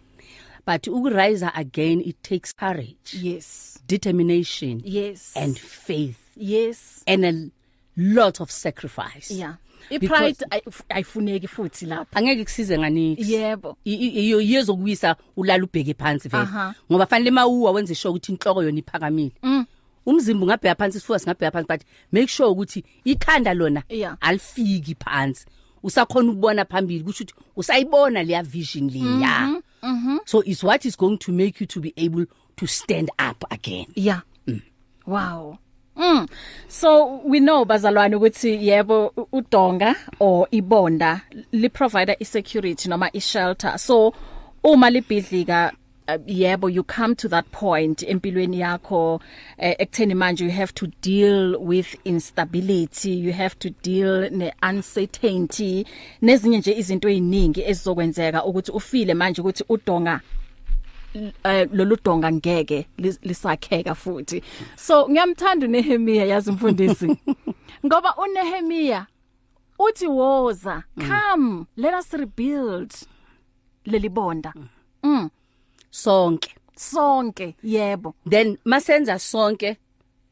but 0.68 0.82
ukurise 0.84 1.50
again 1.56 2.02
it 2.02 2.22
takes 2.22 2.52
courage 2.52 3.14
yes. 3.14 3.80
determination 3.88 4.82
yes. 4.84 5.34
and 5.36 5.58
faith. 5.58 6.27
Yes. 6.40 7.04
And 7.08 7.26
a 7.26 7.50
lot 7.98 8.42
of 8.42 8.52
sacrifice. 8.52 9.32
Yeah. 9.32 9.54
Ipride 9.90 10.46
ayifuneki 10.90 11.48
futhi 11.48 11.86
lapha. 11.86 12.20
Angeke 12.20 12.44
kusize 12.44 12.78
nganiki 12.78 13.34
yebo. 13.34 13.78
Iyo 13.86 14.42
yezokuwisa 14.42 15.16
ulala 15.38 15.64
ubheke 15.64 15.94
phansi 15.94 16.30
vele. 16.30 16.48
Ngoba 16.92 17.06
fanele 17.06 17.32
mawuwa 17.32 17.72
wenze 17.72 17.96
sure 17.96 18.10
ukuthi 18.10 18.32
inhloko 18.32 18.64
yona 18.64 18.80
iphakamile. 18.80 19.32
Mm. 19.44 19.66
umzimba 20.08 20.44
ungabheka 20.44 20.76
phansi 20.76 20.98
isifuba 20.98 21.20
singabheka 21.20 21.52
phansi 21.52 21.68
but 21.68 21.82
make 22.12 22.28
sure 22.28 22.50
ukuthi 22.50 22.84
ikhanda 23.06 23.54
lona 23.54 23.84
yeah. 23.90 24.18
alifiki 24.22 24.96
phansi. 24.96 25.46
Usakhona 25.84 26.32
ukubona 26.32 26.66
phambili 26.66 27.04
kusho 27.04 27.24
ukuthi 27.24 27.36
usayibona 27.56 28.24
leya 28.24 28.44
vision 28.44 28.90
leya. 28.90 29.40
Mm 29.40 29.62
-hmm, 29.82 29.90
mm 29.90 30.08
-hmm. 30.08 30.20
so 30.26 30.44
it's 30.44 30.64
what 30.64 30.86
is 30.86 30.98
going 30.98 31.18
to 31.18 31.32
make 31.32 31.54
you 31.60 31.68
to 31.68 31.80
be 31.80 31.94
able 31.98 32.26
to 32.56 32.68
stand 32.68 33.10
up 33.30 33.44
again. 33.50 33.86
Yeah. 33.96 34.22
Mm. 34.48 34.62
wow. 35.06 35.58
Mm. 35.98 36.30
So 36.68 37.22
we 37.26 37.40
know 37.40 37.66
bazalwane 37.66 38.16
ukuthi 38.16 38.68
yebo 38.68 39.12
udonga 39.34 39.96
or 40.20 40.48
ibonda 40.52 41.22
li 41.52 41.70
provide 41.70 42.16
i 42.20 42.24
security 42.24 42.88
noma 42.90 43.10
i 43.14 43.20
shelter. 43.20 43.78
So 43.78 44.14
uma 44.64 44.90
libhidlika 44.90 45.72
uh, 46.08 46.18
yebo 46.28 46.72
you 46.72 46.84
come 46.84 47.16
to 47.16 47.28
that 47.28 47.52
point 47.52 48.04
empilweni 48.04 48.60
yakho 48.60 49.16
uh, 49.16 49.22
ekutheni 49.58 50.14
manje 50.14 50.44
you 50.46 50.52
have 50.52 50.74
to 50.74 50.88
deal 51.02 51.58
with 51.60 51.96
instability 52.06 53.12
you 53.12 53.34
have 53.34 53.56
to 53.60 53.70
deal 53.82 54.30
ne 54.30 54.54
uncertainty 54.62 55.86
nezinye 56.22 56.58
nje 56.58 56.74
izinto 56.78 57.10
eziningi 57.10 57.62
ezizokwenzeka 57.62 58.46
ukuthi 58.46 58.72
ufile 58.72 59.14
manje 59.14 59.42
ukuthi 59.42 59.64
udonga 59.70 60.12
eh 60.12 60.47
lolu 61.74 61.98
donga 62.04 62.32
ngeke 62.32 62.88
lisakheka 62.98 63.96
futhi. 63.96 64.44
So 64.76 65.08
ngiyamthanda 65.10 65.66
uNehemia 65.66 66.26
yazi 66.26 66.52
mfundisi. 66.52 67.18
Ngoba 67.86 68.16
uNehemia 68.16 69.08
uthi 69.80 70.08
woza 70.08 70.84
come 70.96 71.66
let 71.78 71.94
us 71.94 72.14
rebuild 72.14 72.94
leli 73.86 74.10
bonda. 74.10 74.54
Mm. 75.04 75.30
Sonke. 75.90 76.56
Sonke 76.76 77.56
yebo. 77.64 78.14
Then 78.30 78.58
masenza 78.66 79.20
sonke 79.20 79.78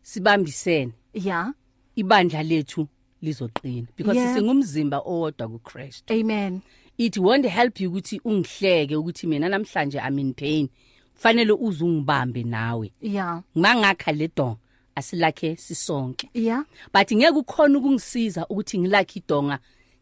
sibambisene. 0.02 0.92
Yeah 1.14 1.54
ibandla 1.96 2.44
lethu 2.44 2.88
lizoqina 3.22 3.88
because 3.96 4.18
yeah. 4.18 4.36
singumzimba 4.36 4.98
owodwa 5.00 5.48
kuChrist 5.48 6.12
amen. 6.12 6.62
It 6.98 7.18
won't 7.18 7.46
help 7.46 7.80
you 7.80 7.90
ukuthi 7.90 8.22
ungihleke 8.26 8.96
ukuthi 8.96 9.28
mina 9.28 9.50
namhlanje 9.50 10.00
i'm 10.00 10.20
in 10.20 10.34
pain. 10.34 10.70
Kufanele 11.14 11.54
uzungibambe 11.54 12.44
nawe. 12.44 12.92
Yeah. 13.02 13.42
Mangakha 13.56 14.12
le 14.12 14.30
donga 14.36 14.58
asilakhe 14.96 15.56
sisonke. 15.56 16.30
Yeah. 16.34 16.64
But 16.94 17.12
ngeke 17.12 17.38
ukhona 17.38 17.78
ukungisiza 17.78 18.48
ukuthi 18.48 18.80
ngilakhe 18.80 19.20
idonga 19.20 19.60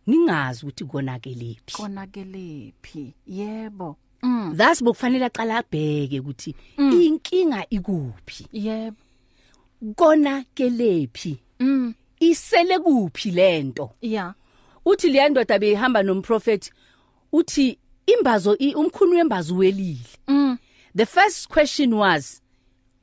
ngingazi 0.09 0.65
ukuthi 0.65 0.85
konakelephi 0.85 1.73
konakelephi 1.73 3.13
yebo. 3.27 3.97
Thus 4.57 4.83
bokufanele 4.83 5.25
aqala 5.25 5.57
abheke 5.57 6.19
ukuthi 6.19 6.55
inkinga 6.77 7.69
ikuphi. 7.69 8.47
Yebo. 8.51 8.97
Konakelephi 9.95 11.39
mm. 11.59 11.93
Isele 12.19 12.79
kuphi 12.79 13.31
lento 13.31 13.91
yeah. 14.01 14.33
Uthi 14.85 15.09
le 15.09 15.29
ndoda 15.29 15.59
behamba 15.59 16.03
nomprofeti 16.03 16.71
uthi 17.33 17.77
imbazo 18.05 18.57
umkhulu 18.75 19.11
wembazo 19.15 19.55
welile. 19.55 19.99
Mm. 20.27 20.57
The 20.95 21.05
first 21.05 21.47
question 21.49 21.93
was 21.93 22.41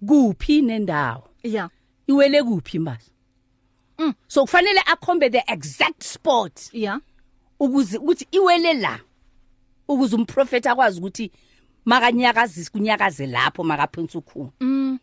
kuphi 0.06 0.62
nendawo? 0.62 1.28
Yeah. 1.42 1.68
Iwele 2.06 2.42
kuphi 2.42 2.76
imbazo? 2.76 3.10
So 4.28 4.42
kufanele 4.46 4.80
akhombe 4.86 5.30
the 5.30 5.42
exact 5.46 6.02
spot. 6.02 6.70
Yeah. 6.72 7.00
Ukuze 7.60 7.98
ukuthi 7.98 8.26
iwele 8.32 8.74
la 8.74 9.00
ukuze 9.88 10.16
umprofeti 10.16 10.68
akwazi 10.68 10.98
ukuthi 10.98 11.30
makanyakazisa 11.84 12.70
kunyakaze 12.70 13.26
lapho 13.26 13.64
makaphonsa 13.64 14.18
ukhulu. 14.18 14.52
Mm. 14.60 14.98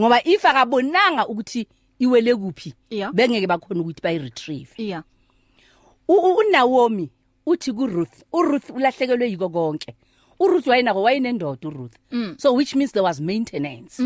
Ngoba 0.00 0.24
if 0.24 0.44
akabonanga 0.44 1.26
ukuthi 1.28 1.66
iwele 1.98 2.34
kuphi 2.36 2.74
Yeah. 2.90 3.12
bengeke 3.12 3.46
bakhona 3.46 3.80
ukuthi 3.80 4.02
bayi 4.02 4.18
retrieve 4.18 4.70
yeah. 4.76 5.02
U- 6.08 6.14
u- 6.14 6.36
uNaomi 6.36 7.10
uthi 7.50 7.72
kuRuth 7.72 8.22
uRuth 8.32 8.70
ulahlekelwe 8.70 9.30
yiko 9.30 9.48
konke. 9.48 9.94
uRuth 10.40 10.66
wayinako 10.66 11.02
wayinendoda 11.02 11.68
uRuth. 11.68 11.94
So 12.38 12.52
which 12.54 12.74
means 12.74 12.92
there 12.92 13.02
was 13.02 13.20
maintenance. 13.20 13.98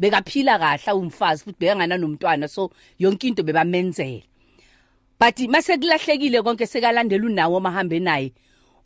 Bekaphila 0.00 0.58
kahle 0.58 0.92
umfazi 0.92 1.44
futhi 1.44 1.58
bekangana 1.60 1.96
nomntwana 1.98 2.48
so 2.48 2.70
yonke 2.98 3.28
into 3.28 3.42
bebamenzela. 3.42 4.22
But 5.20 5.38
mase 5.48 5.76
kulahlekile 5.78 6.42
konke 6.42 6.66
sekalandela 6.66 7.26
unawo 7.26 7.60
mahambe 7.60 8.00
naye 8.00 8.32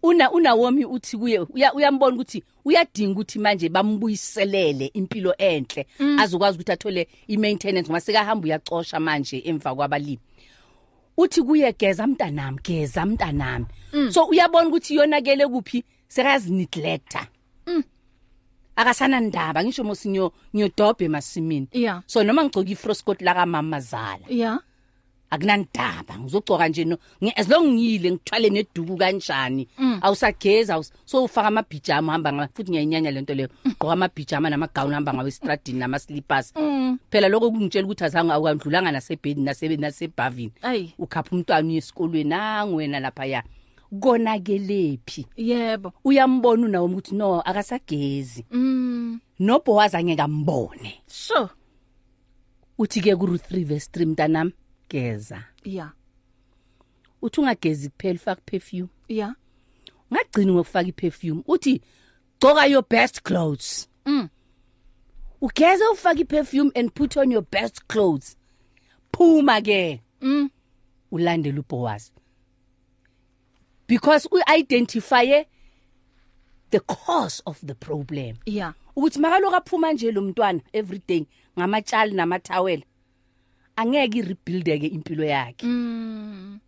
una 0.03 0.31
uNaomi 0.31 0.85
uthi 0.85 1.17
kuye 1.17 1.39
uya- 1.39 1.75
uyambona 1.75 2.15
ukuthi 2.17 2.43
uyadinga 2.65 3.13
ukuthi 3.13 3.39
manje 3.39 3.69
bambuyiselele 3.69 4.87
impilo 4.95 5.35
enhle 5.39 5.87
azokwazi 6.19 6.57
ukuthi 6.59 6.73
athole 6.73 7.09
imaintenance 7.29 7.87
ngoba 7.89 8.01
sekahamba 8.01 8.45
uyacosha 8.45 9.01
manje 9.01 9.43
emva 9.45 9.75
kwabalimi. 9.75 10.19
Uthi 11.17 11.43
kuye 11.43 11.73
geza 11.73 12.07
mntanami 12.07 12.59
geza 12.65 13.07
mntanami. 13.07 13.67
So 14.11 14.25
uyabona 14.25 14.69
ukuthi 14.69 14.95
yonakele 14.95 15.47
kuphi? 15.47 15.85
Sekazi 16.09 16.53
neglecta. 16.53 17.27
Akasana 18.77 19.21
ndaba 19.21 19.65
ngisho 19.65 19.85
mosinyo 19.85 20.33
nyodobhe 20.55 21.09
masimini 21.09 21.69
Yeah. 21.73 22.03
so 22.07 22.23
noma 22.25 22.45
ngigcoka 22.45 22.71
ifroscot 22.71 23.23
la 23.23 23.35
kamama 23.35 23.81
zala. 23.81 24.27
Yeah. 24.29 24.61
Akunandaba 25.31 26.19
ngizogcoka 26.19 26.69
nje 26.69 26.85
no 26.85 26.97
ngi- 27.23 27.33
as 27.37 27.49
long 27.49 27.67
ngiyile 27.75 28.11
ngithwale 28.13 28.51
neduku 28.51 28.97
kanjani? 28.97 29.69
Awusageza 30.03 30.75
awus- 30.75 30.93
so 31.05 31.25
ufaka 31.25 31.49
amabhijama 31.49 32.13
hamba 32.13 32.33
nga 32.33 32.49
futhi 32.55 32.71
ngiyayinyanya 32.71 33.11
lento 33.11 33.35
leyo. 33.35 33.49
Gqoka 33.65 33.93
amabhijama 33.93 34.51
namagawuni 34.51 34.95
hamba 34.95 35.15
ngawe 35.15 35.31
stradini 35.31 35.79
nama 35.79 35.99
slippers 35.99 36.53
phela 37.11 37.29
lokho 37.29 37.51
kungitshela 37.51 37.87
ukuthi 37.87 38.05
azange 38.05 38.33
awandlulanga 38.33 38.93
nasebhedi 38.93 39.41
nasebe 39.41 39.77
nasebhavini. 39.77 40.53
Ayi. 40.63 40.95
ukhapha 40.99 41.31
umntwana 41.37 41.69
uye 41.69 41.79
esikolweni 41.79 42.29
nangwena 42.31 43.01
lapha 43.01 43.25
ya 43.27 43.43
konakelephi? 44.01 45.27
Yebo. 45.37 45.93
Uyambona 46.05 46.67
unawo 46.67 46.87
ukuthi 46.87 47.15
no 47.15 47.41
akasagezi. 47.41 48.45
Mm. 48.51 49.21
Nobowazi 49.39 49.97
angeke 49.97 50.23
ambone. 50.23 50.95
Sure 51.07 51.49
uthi 52.79 53.01
ke 53.01 53.17
ku 53.17 53.27
Ruth 53.27 53.51
3 53.51 53.65
verse 53.65 53.89
3 53.93 54.07
mntanami? 54.07 54.53
Geza 54.89 55.45
yeah 55.65 55.93
uthi 57.23 57.41
ungagezi 57.41 57.89
kuphela 57.89 58.15
ufaka 58.15 58.41
perfume. 58.45 58.89
Yeah 59.09 59.35
ungagcini 60.11 60.53
ngokufaka 60.53 60.89
iperfume. 60.89 61.43
Uthi 61.47 61.83
gcoka 62.41 62.67
your 62.67 62.85
best 62.91 63.23
clothes. 63.23 63.89
Mm. 64.07 64.29
ugeze 65.41 65.87
ufaka 65.93 66.21
iperfume 66.21 66.71
and 66.75 66.95
put 66.95 67.17
on 67.17 67.33
your 67.33 67.45
best 67.51 67.87
clothes. 67.87 68.37
Phuma 69.13 69.61
ke. 69.63 70.01
Mm. 70.21 70.51
Ulandele 71.13 71.61
uBoaz 71.61 72.11
because 73.87 74.29
uidentify 74.31 75.45
the 76.71 76.81
cause 76.81 77.43
of 77.47 77.61
the 77.67 77.75
problem. 77.75 78.37
Yeah 78.47 78.73
ukuthi 78.97 79.19
makaloku 79.19 79.57
aphuma 79.57 79.93
nje 79.93 80.13
lo 80.13 80.23
mntwana 80.23 80.61
everyday 80.73 81.27
ngamatshali 81.59 82.15
namathawela 82.15 82.83
angeke 83.77 84.19
irebuildeke 84.19 84.87
impilo 84.87 85.25
yakhe. 85.25 85.67
Mm. 85.67 86.59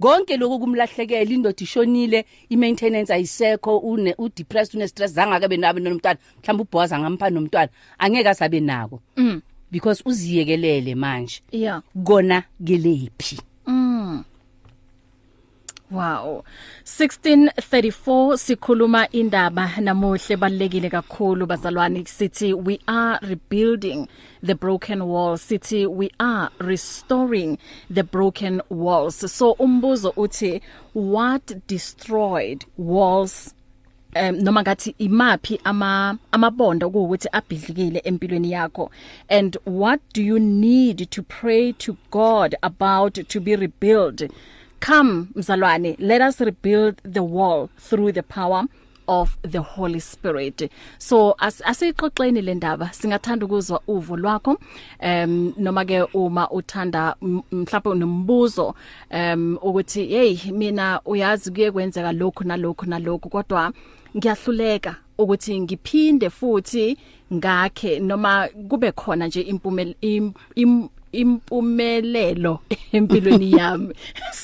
Konke 0.00 0.36
lokho 0.36 0.58
kumlahlekela 0.58 1.30
indoda 1.30 1.62
ishonile 1.62 2.24
imaintenance 2.50 3.12
ayisekho 3.14 3.78
une 3.78 4.14
udepressed 4.18 4.74
une 4.74 4.88
stress 4.88 5.12
zangake 5.12 5.48
benabe 5.48 5.80
nomntwana 5.80 6.18
mhlawumbe 6.42 6.62
uBoaz 6.62 6.92
angampha 6.92 7.30
nomntwana 7.30 7.68
angeke 7.98 8.28
asabe 8.28 8.60
nako. 8.60 9.00
Mm. 9.16 9.40
Because 9.70 10.02
uziyekelele 10.06 10.94
manje. 10.94 11.42
Yeah. 11.52 11.82
Kona 12.04 12.42
kelephi. 12.64 13.38
Wow. 15.92 16.44
1634 16.84 18.36
sikhuluma 18.36 19.08
indaba 19.10 19.70
namuhle 19.80 20.36
balekile 20.36 20.90
kakhulu 20.90 21.46
bazalwane 21.46 22.04
sithi 22.04 22.54
we 22.54 22.80
are 22.86 23.18
rebuilding 23.22 24.08
the 24.42 24.54
broken 24.54 25.02
walls. 25.02 25.42
Sithi 25.42 25.86
we 25.86 26.10
are 26.18 26.50
restoring 26.58 27.58
the 27.90 28.02
broken 28.02 28.62
walls. 28.70 29.32
So 29.32 29.52
umbuzo 29.52 30.12
uthi 30.16 30.62
what 30.94 31.66
destroyed 31.66 32.64
walls? 32.78 33.54
Um 34.16 34.42
noma 34.42 34.62
ngathi 34.62 34.94
imapi 34.98 35.60
ama 35.64 36.18
amabonda 36.32 36.86
ukuthi 36.86 37.28
abhidlikile 37.32 38.00
empilweni 38.04 38.52
yakho? 38.52 38.90
And 39.28 39.56
what 39.64 40.00
do 40.14 40.22
you 40.22 40.38
need 40.38 41.10
to 41.10 41.22
pray 41.22 41.72
to 41.72 41.96
God 42.10 42.54
about 42.62 43.28
to 43.28 43.40
be 43.40 43.56
rebuilt? 43.56 44.22
Come 44.86 45.28
mzalwane 45.34 45.96
let 45.98 46.20
us 46.20 46.40
rebuild 46.40 46.94
the 47.12 47.22
wall 47.22 47.68
through 47.78 48.12
the 48.12 48.22
power 48.22 48.64
of 49.08 49.36
the 49.42 49.60
holy 49.60 50.00
spirit. 50.00 50.70
So 50.98 51.34
as 51.38 51.60
asixoxeni 51.60 52.42
le 52.42 52.54
ndaba 52.54 52.92
singathanda 52.92 53.46
ukuzwa 53.46 53.80
uvo 53.88 54.16
lwakho. 54.16 54.58
Um 55.00 55.54
noma 55.56 55.84
ke 55.84 56.06
uma 56.14 56.48
uthanda 56.50 57.16
m- 57.22 57.42
mhlawumbe 57.52 57.90
unombuzo 57.90 58.74
um 59.10 59.58
ukuthi 59.62 60.06
hey 60.06 60.38
mina 60.52 61.00
uyazi 61.04 61.50
kuye 61.50 61.70
kwenzeka 61.70 62.12
lokhu 62.12 62.44
nalokhu 62.44 62.86
nalokhu 62.86 63.28
kodwa 63.28 63.72
ngiyahluleka 64.16 64.96
ukuthi 65.18 65.60
ngiphinde 65.60 66.30
futhi 66.30 66.96
ngakhe 67.32 68.00
noma 68.00 68.48
kube 68.68 68.92
khona 68.92 69.26
nje 69.26 69.40
impumela 69.40 69.94
im, 70.00 70.32
im, 70.54 70.88
impumelelo 71.12 72.60
empilweni 72.92 73.52
yami. 73.52 73.94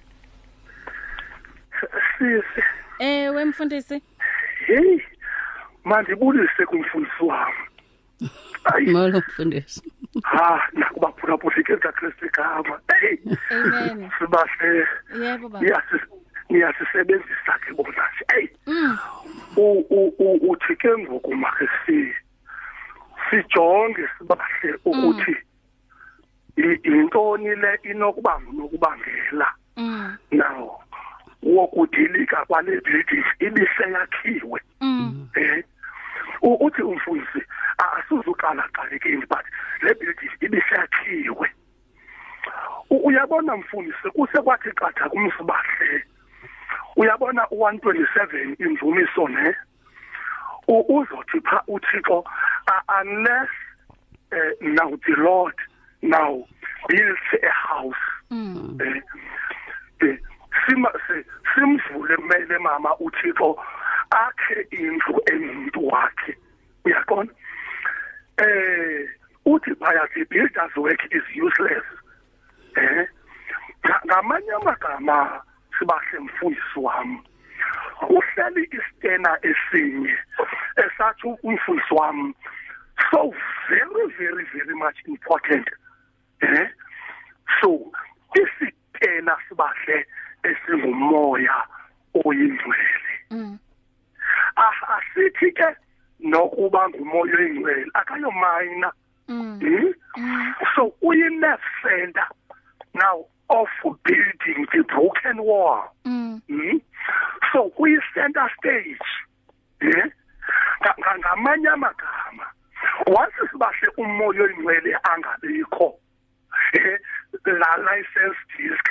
Sisi 3.00 3.03
Eh 3.03 3.29
wemfundisi 3.36 4.01
hey 4.68 5.00
mandibulise 5.84 6.65
kumfundisi 6.65 7.24
wami 7.24 8.91
molo 8.91 9.20
mfundisi. 9.20 9.82
Ha 10.24 10.62
nakubaphula 10.74 11.38
phulike 11.38 11.77
kaKristu 11.77 12.25
igama. 12.25 12.79
Hey 13.00 13.18
Amen. 13.51 14.12
Sibahle. 14.20 14.88
Yebo 15.22 15.50
baba. 15.50 15.62
Niyasi 15.65 15.98
niyasisebenzisa 16.50 17.53
ke 17.65 17.74
bona 17.74 18.03
nje. 18.13 18.25
Hey 18.34 18.48
Mm. 18.68 18.98
u 19.58 19.86
u- 19.89 20.51
uthi 20.51 20.75
ke 20.75 20.89
ngoku 20.98 21.36
make 21.36 21.68
si 21.86 22.13
sijonge 23.29 24.08
sibahle 24.18 24.74
ukuthi 24.86 25.36
i- 26.58 26.79
intoni 26.84 27.56
le 27.56 27.79
inokuba 27.84 28.41
nokubangela 28.53 29.53
mm. 29.77 30.18
nawo? 30.32 30.84
Wokudilika 31.43 32.46
kwale 32.46 32.81
building 32.81 33.25
ibiseyakhiwe 33.39 34.62
mm. 34.81 35.27
Eh 35.36 35.63
uthi 36.41 36.81
umfundisi 36.81 37.41
asuzuqala 37.77 38.63
qalekeni 38.74 39.25
but 39.25 39.46
le 39.81 39.93
building 39.93 40.31
ibiseyakhiwe 40.41 41.51
uyabona 42.89 43.58
mfundisi 43.58 44.10
kusekwathi 44.13 44.72
qatha 44.72 45.10
kumsibahle 45.10 46.03
uyabona 46.96 47.43
u127 47.43 48.55
imvumiso 48.65 49.27
ne? 49.27 49.55
Uzothi 50.67 51.41
pha 51.41 51.63
uthixo 51.67 52.19
uh, 52.19 52.81
unless 53.01 53.50
uh, 54.31 54.51
now 54.62 54.96
the 55.05 55.15
lord 55.17 55.55
now 56.01 56.46
builds 56.88 57.19
a 57.43 57.50
house. 57.50 58.05
Mm. 58.31 58.77
Eh 58.81 59.01
eh, 60.01 60.17
sima 60.69 60.91
si- 61.07 61.25
simvule 61.55 62.15
kumele 62.15 62.57
mama 62.59 62.95
uthixo 62.99 63.57
akhe 64.11 64.61
indlu 64.71 65.21
emuntu 65.31 65.88
wakhe. 65.88 66.38
Uyaqona 66.85 67.31
eh 68.38 69.07
uthi 69.45 69.75
phaya 69.75 70.07
the 70.15 70.23
builder's 70.25 70.75
work 70.75 70.99
is 71.11 71.23
useless. 71.35 71.83
Eh 72.77 73.05
Nga- 73.83 74.01
ngamanye 74.05 74.51
amagama 74.51 75.41
sibahle 75.79 76.19
mfundisi 76.19 76.79
wami 76.79 77.21
uhleli 78.09 78.63
istena 78.71 79.38
esinye 79.41 80.17
esathi 80.77 81.27
umfundisi 81.43 81.93
wami 81.93 82.33
so 83.11 83.33
very 83.69 84.07
very 84.17 84.43
very 84.53 84.75
much 84.75 84.97
important. 85.07 85.67
Eh 86.41 86.67
so 87.61 87.91
isitena 88.35 89.38
sibahle 89.49 90.05
esingumoya 90.43 91.55
oyingcwele. 92.25 93.13
Mm. 93.31 93.58
Asithi 94.55 95.51
ke 95.51 95.67
nokuba 96.19 96.89
ngumoya 96.89 97.36
oyingcwele 97.38 97.86
akayomayina 97.93 98.91
mm. 99.27 99.60
Hmm? 99.60 99.93
mm. 100.17 100.53
So 100.75 100.93
uyi-nerve 101.01 101.62
center 101.84 102.27
now 102.93 103.25
of 103.50 103.67
building 104.03 104.65
the 104.74 104.84
broken 104.84 105.43
wall. 105.43 105.84
Mm. 106.05 106.41
Hmm? 106.48 106.77
so 107.53 107.69
kuyi-center 107.77 108.50
stage 108.60 109.00
nga- 110.81 111.17
ngamanye 111.19 111.69
amagama 111.69 112.46
once 113.08 113.34
sibahle 113.51 113.88
umoya 113.98 114.43
oyingcwele 114.43 114.98
angabikho 115.03 115.96
la 117.45 117.78
license 117.78 118.38
disc 118.58 118.86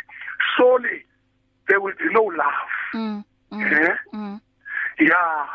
surely 0.56 1.04
there 1.68 1.80
will 1.80 1.94
be 1.98 2.08
no 2.12 2.22
love. 2.24 2.70
Mm 2.94 3.24
mm 3.52 3.72
eh? 3.72 3.94
mm. 4.14 4.40
Yeah. 5.00 5.46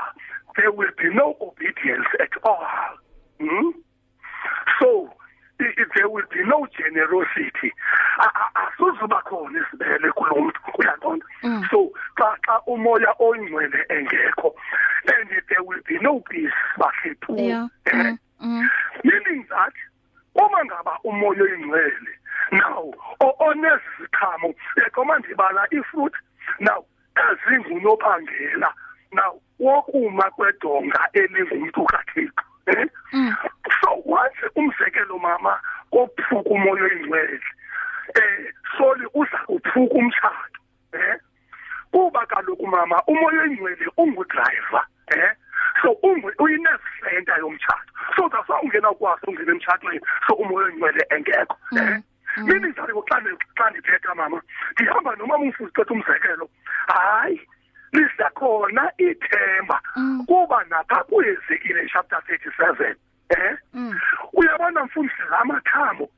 There 0.57 0.71
will 0.71 0.91
be 0.97 1.09
no 1.13 1.35
obedience 1.41 2.07
at 2.19 2.29
all. 2.43 2.67
Hmm? 3.41 3.71
so 4.79 5.09
i- 5.59 5.63
i- 5.77 5.85
there 5.95 6.09
will 6.09 6.25
be 6.31 6.43
no 6.43 6.65
generosity. 6.77 7.71
A- 8.19 8.23
a- 8.43 8.51
asuzuba 8.67 9.21
khona 9.23 9.59
isibele 9.59 10.11
kulo 10.11 10.35
muntu 10.35 10.59
uyaqonda 10.77 11.25
Mm. 11.43 11.63
so 11.69 11.91
xa 12.17 12.35
xa 12.45 12.61
umoya 12.67 13.13
oyingcwele 13.19 13.85
engekho 13.89 14.53
and 15.07 15.29
there 15.49 15.63
will 15.63 15.81
be 15.87 15.97
no 15.99 16.19
peace 16.29 16.51
bahlethu 16.77 17.37
yeah. 17.39 17.67
Mm 17.91 18.17
mm. 18.41 18.69
Meaning 19.03 19.45
that 19.49 19.73
uma 20.35 20.63
ngaba 20.65 20.97
umoya 21.03 21.41
oyingcwele 21.41 22.11
now 22.57 22.93
o- 23.19 23.35
onezi 23.39 23.83
ziqhamo 24.01 24.53
ekoma 24.87 25.19
ndibala 25.19 25.67
ifruit. 25.71 26.13
Now 26.59 26.85
ezingunobangela 27.63 28.73
now 29.11 29.41
wokuma 29.59 30.31
kwedonga 30.31 31.09
elingumntu 31.13 31.85
kathixo 31.85 32.43
eh? 32.67 32.87
Mm. 33.13 33.35
so 33.81 34.01
once 34.05 34.41
umzekelo 34.55 35.19
mama 35.19 35.59
kophuka 35.91 36.49
umoya 36.49 36.83
oyingcwele 36.83 37.39
eh 38.15 38.53
soli 38.77 39.05
uza 39.13 39.37
kuphuka 39.45 39.95
umtshato 39.95 40.59
eh? 40.93 41.19
Kuba 41.91 42.25
kaloku 42.25 42.67
mama 42.67 43.01
umoya 43.07 43.41
oyingcwele 43.41 43.85
ungudriver 43.97 44.85
eh? 45.07 45.31
So 45.81 45.91
uyinerve 46.39 46.83
center 47.09 47.37
yomtshato. 47.39 47.91
So 48.15 48.29
that's 48.29 48.49
why 48.49 48.59
ungena 48.63 48.91
ukwazi 48.91 49.25
ungena 49.27 49.51
emtshatweni 49.51 49.99
so 50.27 50.33
umoya 50.33 50.65
oyingcwele 50.67 51.05
engekho 51.09 51.57
eh? 51.77 52.01
That 52.35 52.89
xa 53.09 53.19
ndi- 53.19 53.37
xa 53.57 53.69
ndithetha 53.69 54.15
mama 54.15 54.41
ndihamba 54.73 55.15
nomama 55.15 55.43
umfuzi 55.43 55.71
cetha 55.75 55.93
umzekelo 55.93 56.49
hayi 56.87 57.41
lisakhona 57.93 58.91
ithemba. 58.97 59.81
Mm. 59.95 60.25
kuba 60.25 60.63
napha 60.69 61.03
kuyezekile 61.03 61.87
chapter 61.93 62.19
37 62.27 62.95
eh? 63.29 63.57
Mm. 63.73 63.99
uyabona 64.33 64.85
mfundisi 64.85 65.21
la 65.29 65.45
mathambo? 65.45 66.09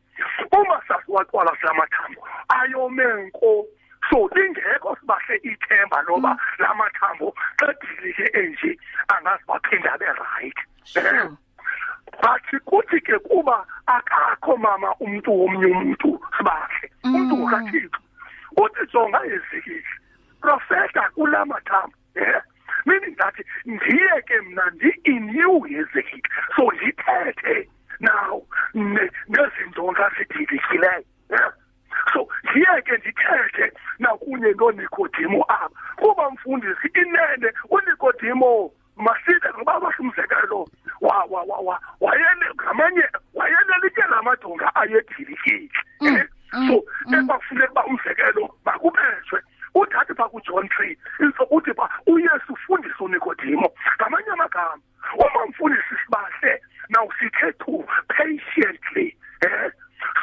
Uma 0.52 0.82
sasiwaqwala 0.88 1.52
la 1.64 1.74
mathambo 1.74 2.28
ayome 2.50 3.04
nko. 3.28 3.66
So 4.10 4.30
lingekho 4.36 4.96
sibahle 5.00 5.36
ithemba 5.44 6.02
loba 6.08 6.38
la 6.60 6.74
mathambo 6.74 7.34
xa 7.60 7.74
dilike 7.74 8.30
enje 8.34 8.78
angazi 9.08 9.44
baphinda 9.48 9.94
abe 9.94 10.06
right 10.06 10.58
sure. 10.84 11.30
Bathi 12.24 12.60
kuthi 12.66 13.02
ke 13.02 13.20
kuba 13.20 13.66
akakho 13.86 14.58
mama 14.58 14.96
umuntu 15.00 15.32
womnye 15.40 15.66
umuntu 15.66 16.20
sibahle 16.38 16.92
umuntu 17.04 17.36
Mm. 17.36 17.42
ngokathixo 17.42 18.00
uthi 18.58 18.86
jonga 18.94 19.20
ezikile 19.26 19.84
profeta 20.42 21.10
kula 21.16 21.46
mathambo 21.46 21.96
eh 22.16 22.42
meaning 22.86 23.16
that 23.18 23.36
ndiye 23.66 24.22
ke 24.28 24.42
mna 24.42 24.70
ndi-in 24.76 25.30
you 25.36 25.66
ezekile 25.68 26.30
so 26.56 26.72
ndithethe 26.72 27.70
now 28.00 28.42
ne- 28.74 29.12
nezinto 29.30 29.92
ngazidilikileyo 29.92 31.04
eh? 31.30 31.52
so 32.14 32.28
ndiye 32.44 32.82
ke 32.86 32.98
ndithethe 32.98 33.72
nakunye 34.00 34.52
noNikodimo 34.54 35.44
apha 35.48 35.70
kuba 35.96 36.30
mfundisi 36.32 36.88
inene 36.94 37.52
uNikodimo 37.70 38.72
maside 38.96 39.48
ngoba 39.58 39.78
wa 39.78 39.94
wayene 42.02 42.46
ngamanye 42.56 43.04
wayelelike 43.34 44.02
lamadonga 44.10 44.76
ayedilikile 44.76 45.70
eh? 46.06 46.28
so 46.68 46.84
ekwakufuneka 47.18 47.72
uba 47.72 47.86
umzekelo 47.86 48.56
makubethwe 48.66 49.42
uthathe 49.76 50.14
pha 50.14 50.30
kuJohn 50.30 50.68
3 50.68 50.98
so 51.38 51.44
uthi 51.52 51.74
pha 51.74 51.90
uYesu 52.08 52.54
ufundisa 52.54 52.96
uNikodimo 53.00 53.70
ngamanye 53.96 54.30
amagama 54.34 54.80
uma 55.18 55.46
mfundisi 55.50 55.96
sibahle 56.06 56.62
now 56.90 57.12
sithethu 57.20 57.86
patiently 58.08 59.18
eh 59.42 59.72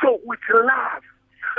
so 0.01 0.19
with 0.25 0.49
love 0.49 1.07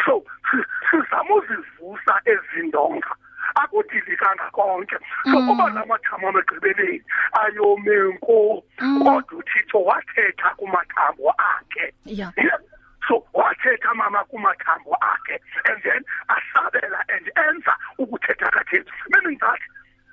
so 0.06 0.24
si- 0.52 0.66
sizama 0.92 1.36
uzivusa 1.36 2.22
ezindonga 2.26 3.16
akudilikanga 3.56 4.50
konke 4.52 4.96
so 5.32 5.38
kuba 5.48 5.70
lamathambo 5.70 6.28
amegqibeleni 6.30 7.04
ayome 7.42 7.96
nko 8.14 8.64
kodwa 9.04 9.24
uthixo 9.40 9.84
wathetha 9.84 10.50
kumathambo 10.58 11.30
akhe 11.38 11.94
yeah 12.06 12.32
Yeah. 12.38 12.60
so 13.08 13.24
wathetha 13.34 13.94
mama 13.94 14.24
kumathambo 14.24 14.98
akhe 15.02 15.40
and 15.66 15.84
then 15.84 16.04
asabela 16.28 17.04
and 17.10 17.32
enza 17.48 17.78
ukuthetha 17.98 18.50
kathixo 18.52 18.92
meaning 19.10 19.40
that 19.40 19.60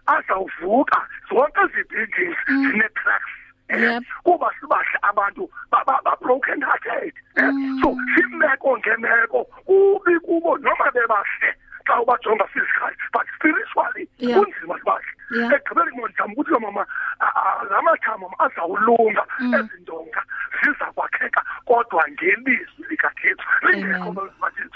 azawuvuka 0.06 1.08
zonke 1.30 1.60
ezi 1.60 1.84
buildings 1.88 2.36
zine-cracks 2.46 3.30
eh, 3.68 3.80
Yep. 3.82 4.02
kuba 4.22 4.50
sibahle 4.60 4.98
abantu 5.02 5.50
ba- 5.70 5.84
ba 5.86 6.00
ba 6.04 6.16
broken 6.20 6.60
hearted 6.62 7.14
eh. 7.36 7.50
so 7.82 7.96
simeko 8.14 8.78
ngemeko 8.78 9.44
kubi 9.44 10.18
kubo 10.20 10.58
noma 10.58 10.90
bebahle 10.90 11.54
xa 11.86 12.00
ubajonga 12.02 12.44
physically 12.46 12.96
but 13.12 13.26
spiritually 13.36 14.08
Yeah. 14.18 14.38
kunzima 14.42 14.78
sibahle 14.78 15.06
Yeah. 15.30 15.52
ekugqibeleni 15.52 15.96
mondizama 15.96 16.32
ukuthi 16.32 16.50
lo 16.50 16.60
mama 16.60 16.86
a- 17.20 17.34
a- 17.34 17.64
la 17.70 17.82
mathama 17.82 18.26
azawulunga 18.38 19.24
Mm. 19.38 19.54
ezindonga 19.54 20.22
ziza 20.62 20.86
kwakheka 20.92 21.44
kodwa 21.64 22.04
ngelizwi 22.10 22.84
likathixo 22.90 23.44
lingekho 23.62 24.10
Amen. 24.10 24.70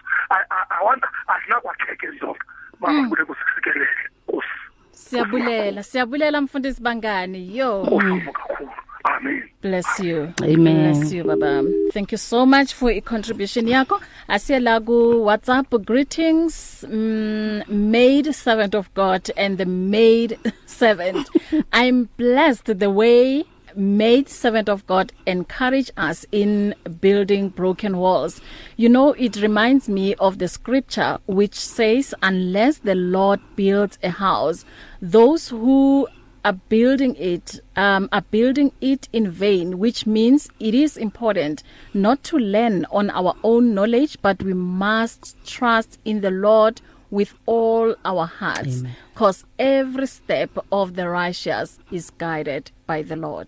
Azinakwakheka 1.26 2.06
ezindonga 2.06 2.38
Mm. 2.80 2.80
mama 2.80 3.08
kule 3.08 3.24
kusikelele 3.24 3.86
nkosi. 4.28 4.48
Siyabulela 4.90 5.82
siyabulela 5.82 6.40
mfundisi 6.40 6.82
bangani 6.82 7.56
yo. 7.58 7.82
Kakhulu. 7.84 8.70
Amen. 9.04 9.42
Bless 9.62 10.00
you. 10.00 10.32
Amen. 10.42 10.92
bless 10.94 11.12
you 11.12 11.24
baba. 11.24 11.62
Thank 11.92 12.12
you 12.12 12.18
so 12.18 12.46
much 12.46 12.72
for 12.74 12.90
i 12.90 13.00
contribution 13.00 13.68
yakho 13.68 14.00
asiye 14.28 14.60
la 14.60 14.80
ku 14.80 15.24
WhatsApp 15.26 15.68
greetings 15.84 16.84
mm, 16.90 17.62
maid 17.68 18.32
servant 18.34 18.74
of 18.74 18.88
God 18.94 19.30
and 19.36 19.58
the 19.58 19.66
maid 19.66 20.38
servant. 20.66 21.28
I'm 21.72 22.08
blessed 22.16 22.78
the 22.78 22.90
way 22.90 23.44
maid 23.76 24.28
servant 24.28 24.68
of 24.68 24.86
God 24.86 25.12
encourage 25.26 25.90
us 25.96 26.26
in 26.32 26.74
building 27.00 27.48
broken 27.48 27.98
walls. 27.98 28.40
You 28.76 28.88
know 28.88 29.12
it 29.12 29.36
reminds 29.36 29.88
me 29.88 30.14
of 30.16 30.38
the 30.38 30.48
scripture 30.48 31.18
which 31.26 31.54
says 31.54 32.14
unless 32.22 32.78
the 32.78 32.94
lord 32.94 33.40
builds 33.56 33.98
a 34.02 34.10
house 34.10 34.64
those 35.00 35.48
who 35.48 36.06
are 36.44 36.52
building 36.52 37.16
it 37.16 37.60
um 37.76 38.08
are 38.12 38.22
building 38.30 38.70
it 38.80 39.08
in 39.12 39.30
vain 39.30 39.78
which 39.78 40.06
means 40.06 40.48
it 40.60 40.74
is 40.74 40.96
important 40.96 41.62
not 41.94 42.22
to 42.22 42.36
lean 42.36 42.84
on 42.90 43.08
our 43.10 43.34
own 43.42 43.74
knowledge 43.74 44.18
but 44.20 44.42
we 44.42 44.52
must 44.52 45.36
trust 45.46 45.98
in 46.04 46.20
the 46.20 46.30
Lord 46.30 46.80
with 47.14 47.32
all 47.46 47.94
our 48.04 48.26
hearts 48.26 48.82
because 49.14 49.44
every 49.56 50.06
step 50.08 50.50
of 50.72 50.96
the 50.96 51.08
righteous 51.08 51.78
is 51.92 52.10
guided 52.18 52.72
by 52.86 53.02
the 53.02 53.14
Lord. 53.14 53.46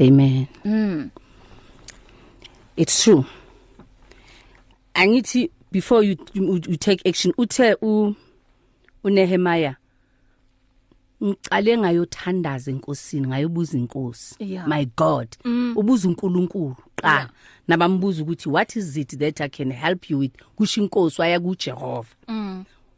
Amen. 0.00 0.46
Mm. 0.64 1.10
It's 2.76 3.02
true. 3.02 3.26
Angithi 4.94 5.50
before 5.72 6.02
you, 6.04 6.16
you 6.32 6.60
you 6.68 6.76
take 6.76 7.02
action 7.06 7.32
uthe 7.38 7.76
u 7.82 8.14
uNehemiah 9.04 9.74
ngicale 11.22 11.78
ngayothandaza 11.78 12.70
enkosini 12.70 13.26
ngayobuza 13.26 13.78
inkosi. 13.78 14.36
My 14.66 14.84
god 14.96 15.28
ubuza 15.76 16.08
uNkulunkulu 16.08 16.76
qala. 16.96 17.30
Nabambuza 17.70 18.22
ukuthi 18.22 18.48
what 18.48 18.76
is 18.76 18.96
it 18.96 19.18
that 19.18 19.40
i 19.40 19.48
can 19.48 19.72
help 19.72 20.10
you 20.10 20.18
with? 20.18 20.32
Kusho 20.56 20.80
inkosi 20.82 21.20
waya 21.20 21.40
kuJehova. 21.40 22.08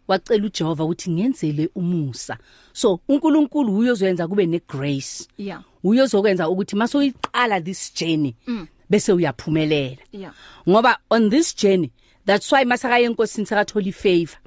Wacela 0.08 0.46
uJehova 0.46 0.84
ukuthi 0.84 1.10
ngenzele 1.10 1.68
umusa. 1.74 2.38
So 2.72 3.00
uNkulunkulu 3.08 3.78
uyozwenza 3.78 4.28
kube 4.28 4.46
negrace. 4.46 5.26
Yeah. 5.38 5.62
Uyozokwenza 5.84 6.48
ukuthi 6.48 6.76
masoyiqala 6.76 7.60
this 7.60 7.94
journey 7.94 8.34
bese 8.90 9.12
uyaphumelela. 9.12 9.96
Yeah. 10.12 10.32
Ngoba 10.68 10.98
on 11.10 11.30
this 11.30 11.56
journey 11.56 11.90
that's 12.26 12.52
why 12.52 12.64
masaka 12.64 12.98
yenkosini 12.98 13.46
sakathola 13.46 13.86
ifavor 13.86 14.38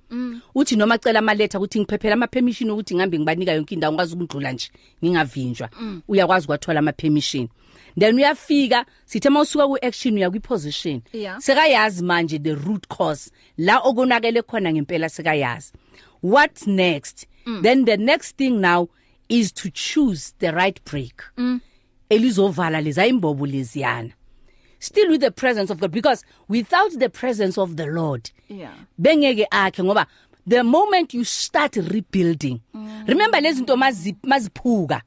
uthi 0.55 0.75
noma 0.75 0.97
cela 0.97 1.19
ama 1.19 1.33
letter 1.33 1.61
ukuthi 1.61 1.79
ngiphephela 1.79 2.13
ama 2.13 2.27
permission 2.27 2.69
ukuthi 2.71 2.95
ngihambe 2.95 3.19
ngibanika 3.19 3.51
yonke 3.51 3.73
indawo 3.73 3.93
ngikwazi 3.93 4.15
ukudlula 4.15 4.51
nje 4.51 4.69
ngingavinjwa. 5.03 5.69
Uyakwazi 6.07 6.45
ukuthola 6.45 6.79
ama 6.79 6.91
permission 6.91 7.47
then 7.99 8.15
uyafika 8.15 8.85
sithe 9.05 9.29
mawusuka 9.29 9.67
ku 9.67 9.77
action 9.81 10.15
uya 10.17 10.29
kwi 10.29 10.39
position 10.39 11.01
Yeah. 11.13 11.39
sekayazi 11.41 12.03
manje 12.03 12.39
the 12.39 12.55
root 12.55 12.87
cause 12.87 13.31
la 13.57 13.79
okonakele 13.79 14.41
khona 14.41 14.73
ngempela 14.73 15.09
sekayazi 15.09 15.73
what's 16.23 16.67
next 16.67 17.27
mm. 17.45 17.61
then 17.63 17.85
the 17.85 17.97
next 17.97 18.37
thing 18.37 18.49
now 18.61 18.87
is 19.29 19.53
to 19.53 19.69
choose 19.69 20.33
the 20.39 20.51
right 20.51 20.81
break 20.91 21.23
mm. 21.37 21.59
elizovala 22.09 22.81
leza 22.81 23.07
imbobo 23.07 23.45
leziyana 23.45 24.09
still 24.79 25.09
with 25.11 25.21
the 25.21 25.31
presence 25.31 25.73
of 25.73 25.79
God 25.79 25.91
because 25.91 26.23
without 26.49 26.91
the 26.99 27.09
presence 27.09 27.57
of 27.61 27.75
the 27.75 27.85
Lord 27.85 28.29
yeah 28.49 28.73
bengeke 28.97 29.47
akhe 29.51 29.83
ngoba 29.83 30.05
the 30.49 30.63
moment 30.63 31.13
you 31.13 31.25
start 31.25 31.75
rebuilding 31.75 32.59
mm. 32.73 33.03
remember 33.07 33.41
lezi 33.41 33.63
mazi 33.77 34.15
maziphuka 34.23 35.01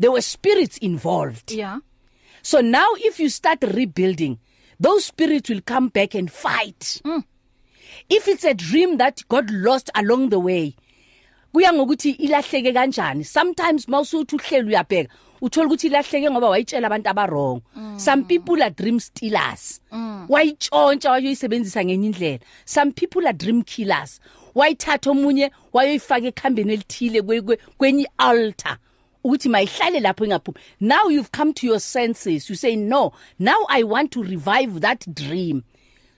there 0.00 0.10
were 0.10 0.22
spirits 0.22 0.78
involved 0.78 1.50
yeah 1.50 1.78
So 2.44 2.60
now 2.60 2.88
if 2.98 3.18
you 3.18 3.28
start 3.30 3.62
rebuilding, 3.62 4.38
those 4.78 5.06
spirits 5.06 5.48
will 5.48 5.62
come 5.62 5.88
back 5.88 6.14
and 6.14 6.30
fight. 6.30 7.00
Mm. 7.04 7.24
If 8.10 8.28
it's 8.28 8.44
a 8.44 8.52
dream 8.52 8.98
that 8.98 9.22
God 9.28 9.50
lost 9.50 9.88
along 9.94 10.28
the 10.28 10.38
way, 10.38 10.76
kuya 11.54 11.72
ngokuthi 11.72 12.10
ilahleke 12.20 12.72
kanjani. 12.74 13.24
Sometimes 13.24 13.86
mawusuthi 13.86 14.36
uhlelo 14.36 14.68
uyabheka, 14.68 15.08
uthola 15.40 15.66
ukuthi 15.68 15.86
ilahleke 15.88 16.30
ngoba 16.30 16.48
wayitshela 16.50 16.86
abantu 16.90 17.08
abawrong. 17.10 17.62
Some 17.98 18.24
people 18.24 18.62
are 18.62 18.70
dream 18.70 19.00
stealers. 19.00 19.80
Wayitshontsha 20.28 21.10
wayoyisebenzisa 21.10 21.84
ngenye 21.84 22.06
indlela. 22.10 22.40
Some 22.66 22.92
people 22.92 23.26
are 23.26 23.32
dream 23.32 23.62
killers. 23.62 24.20
Wayithatha 24.54 25.10
omunye 25.10 25.50
wayoyifaka 25.72 26.26
ekhambeni 26.26 26.72
elithile 26.72 27.22
kwe- 27.22 27.40
kwe- 27.40 27.58
kwenye 27.78 28.06
altar. 28.18 28.78
Ukuthi 29.24 29.48
mayihlale 29.48 30.00
lapho 30.00 30.24
ingaphumi. 30.24 30.58
Now 30.80 31.08
you've 31.08 31.32
come 31.32 31.52
to 31.54 31.66
your 31.66 31.80
senses. 31.80 32.48
You 32.50 32.56
say 32.56 32.76
no 32.76 33.12
now 33.38 33.66
i 33.68 33.82
want 33.82 34.10
to 34.12 34.22
revive 34.22 34.80
that 34.80 35.06
dream. 35.14 35.64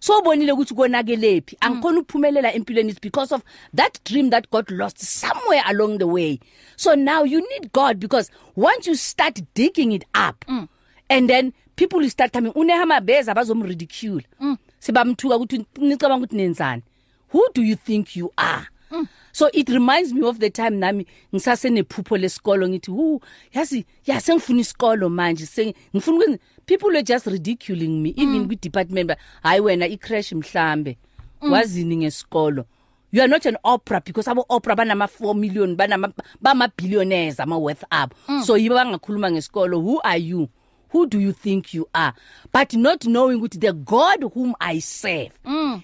So 0.01 0.23
bonile 0.23 0.53
ukuthi 0.53 0.75
konakelephi 0.75 1.57
angikhona 1.61 2.01
ukuphumelela 2.01 2.55
empilweni 2.55 2.90
it's 2.90 3.01
because 3.01 3.33
of 3.33 3.42
that 3.75 3.99
dream 4.05 4.31
that 4.31 4.51
got 4.51 4.71
lost 4.71 4.99
somewhere 4.99 5.62
along 5.66 5.99
the 5.99 6.07
way. 6.07 6.40
So 6.77 6.95
now 6.95 7.25
you 7.25 7.40
need 7.40 7.73
god 7.73 7.99
because 8.01 8.31
once 8.57 8.87
you 8.87 8.95
start 8.95 9.40
digging 9.55 9.92
it 9.92 10.05
up 10.14 10.45
mm. 10.49 10.69
and 11.09 11.31
then 11.31 11.53
people 11.77 11.99
will 12.01 12.11
start 12.11 12.33
coming 12.33 12.53
unehama 12.53 13.01
beza 13.01 13.35
bazomridicule. 13.35 14.25
Mm. 14.40 14.57
sibamthuka 14.79 15.37
ukuthi 15.37 15.64
nicabanga 15.79 16.25
ukuthi 16.25 16.37
nenzani. 16.37 16.83
Who 17.29 17.49
do 17.55 17.62
you 17.62 17.77
think 17.77 18.16
you 18.16 18.33
are? 18.37 18.69
Mm. 18.90 19.07
so 19.33 19.49
it 19.53 19.68
reminds 19.68 20.12
me 20.12 20.27
of 20.29 20.38
the 20.38 20.51
time 20.51 20.70
nami 20.70 21.07
ngisase 21.35 21.70
nephupho 21.70 22.16
lesikolo 22.16 22.68
ngithi 22.68 22.90
hu 22.90 23.20
yazi 23.55 23.85
yasengifuna 24.07 24.61
isikolo 24.61 25.09
manje 25.09 25.46
seng 25.46 25.75
ngifuna 25.94 26.16
ukwenza 26.16 26.38
people 26.66 26.87
were 26.87 27.03
just 27.03 27.27
ridiculing 27.27 28.03
me 28.03 28.11
even 28.16 28.38
mm. 28.40 28.46
kwi 28.46 28.57
department 28.57 29.12
hayi 29.42 29.61
wena 29.61 29.87
i 29.87 29.96
crash 29.96 30.33
mhlambe 30.33 30.99
mm. 31.42 31.53
wazini 31.53 31.96
ngesikolo 31.96 32.64
you 33.12 33.22
are 33.22 33.29
not 33.29 33.46
an 33.46 33.57
opera 33.64 34.01
because 34.01 34.31
abo 34.31 34.44
opera 34.49 34.77
banama 34.77 35.05
4 35.05 35.35
million 35.35 35.77
banama 35.77 36.12
bama 36.40 36.68
billionaires 36.77 37.40
ama 37.40 37.59
worth 37.59 37.83
up 37.83 38.14
mm. 38.29 38.44
so 38.44 38.57
yiba 38.57 38.75
bangakhuluma 38.75 39.31
ngesikolo 39.31 39.79
who 39.79 40.01
are 40.05 40.20
you 40.20 40.49
who 40.92 41.07
do 41.07 41.20
you 41.20 41.33
think 41.33 41.75
you 41.75 41.88
are 41.92 42.12
but 42.53 42.75
not 42.75 43.05
knowing 43.05 43.37
ukuthi 43.37 43.59
the 43.59 43.72
god 43.72 44.25
whom 44.35 44.55
i 44.59 44.81
serve 44.81 45.33
mm. 45.44 45.81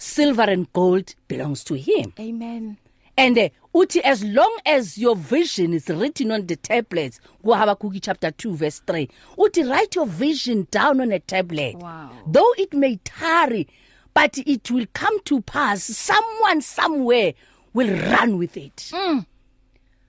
Silver 0.00 0.42
and 0.42 0.72
gold 0.72 1.14
belongs 1.28 1.62
to 1.64 1.74
him. 1.74 2.12
Amen. 2.18 2.78
And 3.16 3.36
uh, 3.38 3.48
uthi 3.74 4.00
as 4.00 4.24
long 4.24 4.56
as 4.64 4.96
your 4.96 5.14
vision 5.14 5.74
is 5.74 5.88
written 5.88 6.32
on 6.32 6.46
the 6.46 6.56
tablets 6.56 7.20
kuHabakuk 7.44 7.98
chapter 8.02 8.30
2 8.30 8.54
verse 8.56 8.80
3 8.86 9.08
uthi 9.38 9.68
write 9.70 9.94
your 9.94 10.06
vision 10.06 10.66
down 10.70 11.00
on 11.00 11.12
a 11.12 11.18
tablet. 11.18 11.76
Wow. 11.76 12.10
though 12.26 12.52
it 12.56 12.72
may 12.72 12.96
tarry 13.04 13.68
but 14.14 14.38
it 14.38 14.70
will 14.70 14.86
come 14.92 15.20
to 15.24 15.40
pass. 15.42 15.84
Someone 15.84 16.62
somewhere 16.62 17.34
will 17.74 17.94
run 18.10 18.38
with 18.38 18.56
it. 18.56 18.76
Mm. 18.92 19.26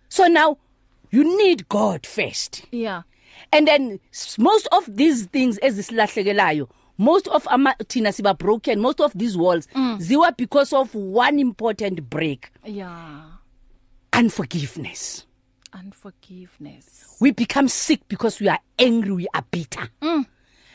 so 0.10 0.28
now 0.28 0.58
you 1.12 1.38
need 1.38 1.68
god 1.70 2.06
first. 2.06 2.66
Yeah. 2.72 3.02
And 3.52 3.68
then 3.68 4.00
most 4.38 4.68
of 4.72 4.86
these 4.96 5.26
things 5.26 5.60
ezisilahlekelayo 5.60 6.70
most 7.02 7.28
of 7.30 7.48
ama 7.48 7.74
thina 7.88 8.12
siba 8.12 8.38
broken. 8.38 8.80
Most 8.80 9.02
of 9.02 9.12
these 9.16 9.36
walls 9.36 9.68
mm. 9.76 9.98
ziwa 10.00 10.38
because 10.38 10.72
of 10.72 10.94
one 10.94 11.40
important 11.40 12.10
break. 12.10 12.52
Yeah. 12.64 13.24
Unforgiveness. 14.14 15.26
Unforgiveness. 15.74 17.18
We 17.20 17.32
become 17.32 17.68
sick 17.68 18.02
because 18.08 18.40
we 18.40 18.50
are 18.50 18.60
angry 18.78 19.12
we 19.14 19.28
are 19.34 19.44
bitter. 19.52 19.90
Mm. 20.02 20.26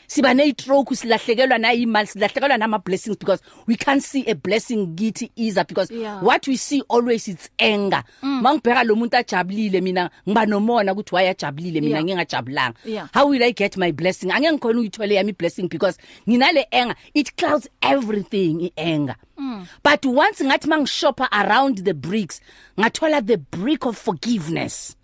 Siba 0.07 0.33
ne 0.33 0.51
stroke 0.51 0.95
silahlekelwa 0.95 1.57
na 1.57 1.73
imali 1.73 2.07
silahlekelwa 2.07 2.57
nama 2.57 2.79
blessings 2.79 3.17
because 3.17 3.41
we 3.67 3.75
can't 3.75 4.01
see 4.03 4.23
a 4.27 4.33
blessing 4.35 4.95
kithi 4.95 5.31
either 5.35 5.65
because 5.65 5.91
Yeah. 5.91 6.21
what 6.23 6.47
we 6.47 6.55
see 6.57 6.81
always 6.89 7.27
it's 7.27 7.49
anger. 7.59 8.03
Mangibheka 8.21 8.83
lo 8.85 8.95
muntu 8.95 9.17
ajabulile 9.17 9.81
mina 9.81 10.09
ngiba 10.27 10.45
nomona 10.45 10.93
ukuthi 10.93 11.15
wayajabulile 11.15 11.81
mina 11.81 11.97
Yeah. 11.99 12.03
ngingajabulanga 12.03 12.73
Yeah. 12.85 13.09
how 13.13 13.27
will 13.29 13.43
i 13.43 13.51
get 13.51 13.77
my 13.77 13.91
blessing? 13.91 14.31
Angeke 14.31 14.53
ngikhona 14.53 14.79
uyithole 14.79 15.15
yami 15.15 15.33
blessing 15.37 15.67
because 15.67 15.97
nginale 16.27 16.65
anger. 16.71 16.95
It 17.13 17.35
clouds 17.35 17.67
everything 17.81 18.61
i 18.63 18.71
anger 18.77 19.15
mm. 19.37 19.67
but 19.83 20.05
once 20.05 20.41
ngathi 20.43 20.67
mangishopper 20.67 21.27
around 21.31 21.83
the 21.83 21.93
bricks 21.93 22.39
ngathola 22.79 23.21
the 23.25 23.37
brick 23.37 23.85
of 23.85 23.97
forgiveness. 23.97 24.95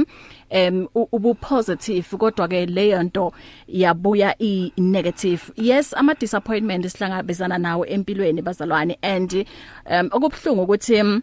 um 0.50 0.88
ubu 0.94 1.34
positive 1.34 2.16
kodwa 2.16 2.48
ke 2.48 2.66
leyo 2.66 3.02
nto 3.02 3.32
yabuya 3.68 4.34
i 4.42 4.72
negative 4.76 5.42
yes 5.56 5.94
ama 5.94 6.14
disappointment 6.14 6.86
sihlangabezana 6.86 7.58
nawo 7.58 7.86
empilweni 7.86 8.42
bazalwane 8.42 8.98
and 9.02 9.46
um 9.90 10.08
okubhlungu 10.12 10.62
ukuthi 10.62 11.00
um, 11.00 11.22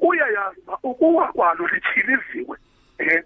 Uyayazi 0.00 0.60
ukuwa 0.82 1.32
kwalo 1.32 1.66
lichiliziwe 1.66 2.58
eh 2.98 3.22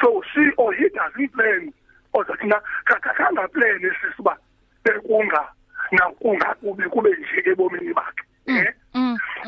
so 0.00 0.22
she 0.32 0.50
or 0.56 0.72
he 0.74 0.88
doesn't 0.90 1.32
plan 1.32 1.72
or 2.12 2.24
thina 2.38 2.60
kakanga 2.84 3.48
plan 3.48 3.80
sisiba 4.00 4.36
bekunga 4.84 5.48
na 5.92 6.10
kunga 6.20 6.54
kube 6.54 6.88
kube 6.88 7.10
nje 7.10 7.50
ebomini 7.50 7.94
bakhe 7.94 8.24
eh 8.46 8.74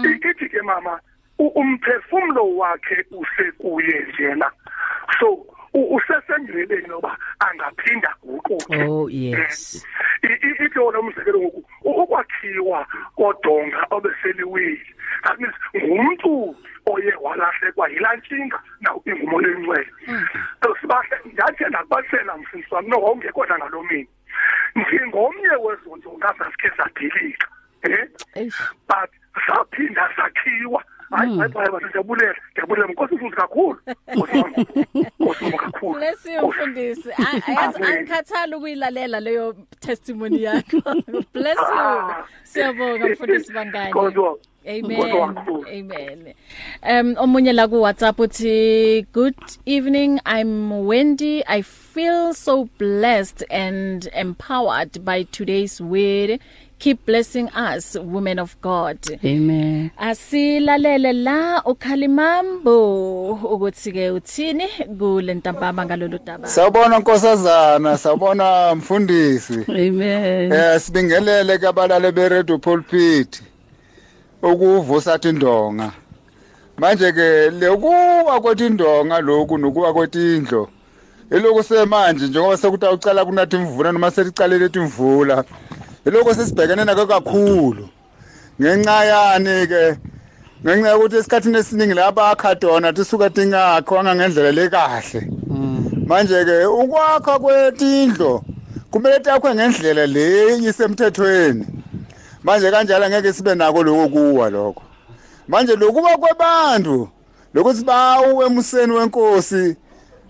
ithi 0.04 0.48
ke 0.48 0.62
mama 0.62 1.00
wakhe 2.58 3.04
usekuye 3.10 4.06
njena 4.08 4.50
so 5.20 5.46
usesendleleni 5.74 6.88
noba 6.88 7.16
angaphinda 7.38 8.14
guquke 8.22 8.84
Oh 8.88 9.08
yes. 9.08 9.86
ithi 10.22 10.78
wona 10.78 10.98
umzekelo 11.00 11.40
ngoku? 11.40 11.64
Ukwakhiwa 11.84 12.86
kodonga 13.16 13.86
obeseliwile. 13.90 14.80
That 15.24 15.38
means 15.40 15.54
ngumuntu 15.76 16.56
oye 16.86 17.12
walahlekwa 17.20 17.88
yilantshinga 17.88 18.62
naw 18.80 19.00
ingumoya 19.04 19.48
encwele 19.48 19.90
so 20.62 20.76
sibahle 20.80 21.16
ndathi 21.24 21.64
ndakubathela 21.64 22.36
mfundisi 22.36 22.74
wami 22.74 22.88
no 22.88 22.96
wawungekhona 22.96 23.58
ngaloo 23.58 23.82
mini. 23.82 24.08
Njengomnye 24.76 25.48
wezonto 25.64 26.12
ngazasikhe 26.18 26.70
zadilika 26.78 27.48
eh? 27.82 28.08
Eish. 28.34 28.60
but 28.88 29.10
hayi 31.18 31.38
hayi 31.38 31.52
hayi 31.54 31.70
basijabulela 31.72 32.34
ngiyabulela 32.52 32.88
nkosi 32.92 33.14
mfundisi 33.14 33.36
kakhulu 33.36 33.78
nkosi 34.14 34.36
wami 34.38 34.54
nkosi 35.20 35.44
wami 35.44 35.58
kakhulu 35.58 35.94
Bless 35.98 36.26
you 36.26 36.48
mfundisi. 36.48 37.10
A- 37.12 37.52
Yazi 37.52 37.76
Amen. 37.76 37.84
angikhathali 37.98 38.54
ukuyilalela 38.54 39.20
leyo 39.20 39.54
testimony 39.80 40.42
yakho. 40.42 40.82
Bless 41.34 41.58
you. 41.58 42.14
Siyabonga 42.42 43.08
mfundisi 43.08 43.52
bangani. 43.52 43.94
Amen. 44.68 45.38
Amen. 45.68 46.34
Um 46.82 47.14
omunye 47.18 47.52
la 47.52 47.68
ku 47.68 47.80
WhatsApp 47.82 48.18
uthi 48.20 49.06
good 49.12 49.34
evening 49.66 50.20
I'm 50.26 50.84
Wendy 50.86 51.42
I 51.46 51.62
feel 51.62 52.34
so 52.34 52.68
blessed 52.78 53.44
and 53.50 54.08
empowered 54.12 55.04
by 55.04 55.22
today's 55.24 55.80
word 55.80 56.40
keep 56.78 57.06
blessing 57.06 57.48
us 57.54 57.96
women 57.96 58.38
of 58.38 58.56
God. 58.60 58.98
Amen. 59.24 59.90
Asilalele 59.98 61.12
la 61.12 61.62
ukhalimambo 61.64 63.32
ukuthi 63.32 63.92
ke 63.92 64.10
uthini 64.10 64.68
kule 64.98 65.34
ntambama 65.34 65.84
ngalolu 65.86 66.18
daba. 66.24 66.48
Sawubona 66.48 66.98
nkosazana, 66.98 67.98
sawubona 67.98 68.74
mfundisi. 68.74 69.64
Amen. 69.68 70.52
Eh 70.52 70.80
sibingelele 70.80 71.58
kabalale 71.58 72.12
beRadio 72.12 72.58
Pulpit. 72.58 73.42
Ukuvusa 74.42 75.18
indonga. 75.22 75.92
Manje 76.76 77.12
ke 77.12 77.50
lekuwa 77.50 78.40
kwetindonga 78.40 79.20
lokhu 79.20 79.58
nokuwa 79.58 79.92
kwetindlo. 79.92 80.68
Eloku 81.30 81.62
semanje 81.62 82.26
njengoba 82.26 82.56
sekuthi 82.56 82.86
awucala 82.86 83.24
kunathi 83.24 83.56
imvula 83.56 83.92
noma 83.92 84.10
selicalele 84.10 84.70
imvula. 84.74 85.44
Eloko 86.08 86.34
sesibhekene 86.34 86.84
nako 86.84 87.06
kakhulu. 87.06 87.88
Ngenxa 88.60 89.04
yani 89.04 89.66
ke 89.68 89.82
ngenxa 90.64 90.88
yokuthi 90.90 91.16
esikhathini 91.16 91.58
esiningi 91.58 91.94
laba 91.94 92.30
akhadona 92.32 92.92
tisuka 92.92 93.30
tingakho 93.30 94.02
ngendlela 94.04 94.52
lekahle. 94.52 95.20
manje 96.08 96.44
ke 96.44 96.66
ukwakha 96.66 97.38
kwetindlo 97.38 98.42
kumele 98.90 99.20
takhwe 99.20 99.54
ngendlela 99.54 100.06
le 100.06 100.56
isemthethweni 100.56 101.66
manje 102.42 102.70
kanjalo 102.70 103.08
ngeke 103.08 103.32
sibe 103.32 103.54
nako 103.54 103.82
lokho 103.82 104.08
kuwa 104.08 104.50
lokho 104.50 104.82
manje 105.48 105.76
lokuba 105.76 106.16
kwabantu 106.16 107.08
lokuthi 107.54 107.84
bawu 107.84 108.42
emuseni 108.42 108.92
wenkosi 108.92 109.76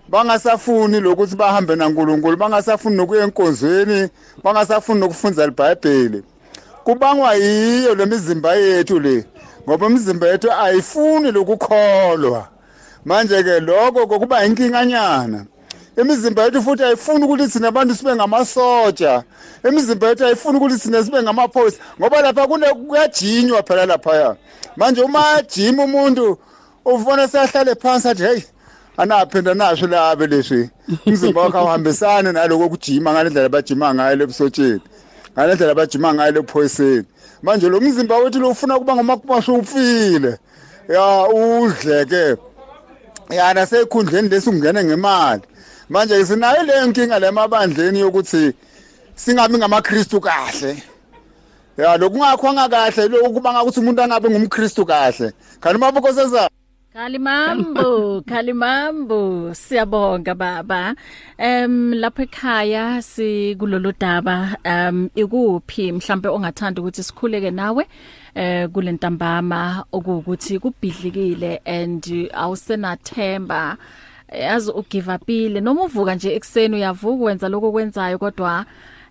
bangasafuni 0.09 0.99
lokuthi 0.99 1.35
bahambe 1.35 1.75
naNkulunkulu 1.75 2.37
bangasafuni 2.37 2.95
nokuya 2.95 3.23
enkonzweni 3.23 4.09
bangasafuni 4.43 4.99
nokufundza 4.99 5.45
iBhayibheli. 5.45 6.23
Kubangwa 6.83 7.33
yiyo 7.35 7.95
lemizimba 7.95 8.55
yethu 8.55 8.99
le 8.99 9.25
ngoba 9.67 9.87
imizimba 9.87 10.27
yethu 10.27 10.51
ayifuni 10.51 11.31
lokukholwa. 11.31 12.47
Manje 13.05 13.43
ke 13.43 13.59
lokho 13.59 14.07
kokuba 14.07 14.45
inkinganyana 14.45 15.45
imizimba 15.97 16.43
yethu 16.43 16.61
futhi 16.61 16.83
ayifuni 16.83 17.25
ukuthi 17.25 17.47
thina 17.47 17.67
abantu 17.67 17.95
sibe 17.95 18.15
ngamasoja 18.15 19.23
imizimba 19.69 20.07
yethu 20.07 20.25
ayifuni 20.25 20.57
ukuthi 20.57 20.77
thina 20.77 21.03
sibe 21.03 21.23
ngamaphoyisa 21.23 21.77
ngoba 21.99 22.21
lapha 22.21 22.47
kuyajinywa 22.47 23.63
phela 23.63 23.85
laphaya. 23.85 24.35
Manje 24.77 25.01
uma 25.01 25.31
ajima 25.31 25.83
umuntu 25.83 26.37
uvona 26.85 27.27
seyahlale 27.27 27.75
phansi 27.75 28.07
athi 28.07 28.23
hey 28.23 28.41
anaphinda 29.01 29.53
nasho 29.53 29.87
labe 29.87 30.27
leswi 30.27 30.69
umzimba 31.05 31.41
wakhe 31.41 31.57
awuhambisani 31.57 32.29
naloko 32.31 32.69
kujima 32.69 33.11
ngale 33.11 33.29
ndlela 33.29 33.49
bajima 33.49 33.93
ngayo 33.93 34.23
ebusotsheni 34.25 34.81
ngale 35.33 35.51
ndlela 35.55 35.75
bajima 35.79 36.13
ngayo 36.13 36.29
ebuphoyiseni 36.29 37.07
manje 37.43 37.69
lo 37.69 37.81
mzimba 37.81 38.17
wethu 38.17 38.39
lo 38.39 38.49
ufuna 38.49 38.79
kuba 38.79 38.95
ngomakumasho 38.95 39.53
ufile. 39.53 40.37
Ya 40.89 41.27
udleke. 41.27 42.41
Yana 43.29 43.65
sekhundleni 43.65 44.29
lesingene 44.29 44.83
ngemali. 44.83 45.41
Manje 45.89 46.25
sinayo 46.25 46.63
le 46.63 46.87
nkinga 46.87 47.19
lemabandleni 47.19 47.99
yokuthi 47.99 48.53
singabi 49.15 49.57
ngamaKristu 49.57 50.21
kahle. 50.21 50.83
Ya 51.77 51.97
lokungakho 51.97 52.53
kahle 52.69 53.07
lokuba 53.07 53.53
ngakuthi 53.53 53.79
umuntu 53.79 54.01
angabe 54.01 54.29
ngumKristu 54.29 54.85
kahle. 54.85 55.31
Kanti 55.59 55.79
mabukoseza 55.79 56.49
Kalimambo, 56.99 58.21
Kalimambo, 58.29 59.53
siyabonga 59.55 60.35
baba. 60.35 60.95
Em 61.37 61.93
lapha 61.93 62.23
ekhaya 62.23 63.01
sikulolu 63.01 63.93
daba. 63.97 64.57
Em 64.65 65.09
ikuphi 65.15 65.91
mhlambe 65.91 66.27
ongathanda 66.27 66.81
ukuthi 66.81 67.03
sikhuleke 67.03 67.51
nawe 67.51 67.87
eh 68.35 68.67
kulentambama 68.67 69.85
okuthi 69.93 70.59
kubhidlikile 70.59 71.61
and 71.65 72.03
awusenathemba? 72.33 73.77
Yazi 74.31 74.71
ugive 74.71 75.15
upile 75.15 75.61
noma 75.61 75.83
uvuka 75.83 76.15
nje 76.15 76.35
ekseni 76.35 76.75
uyavuka 76.75 77.23
wenza 77.23 77.49
lokho 77.49 77.71
kwenzayo 77.71 78.17
kodwa 78.19 78.65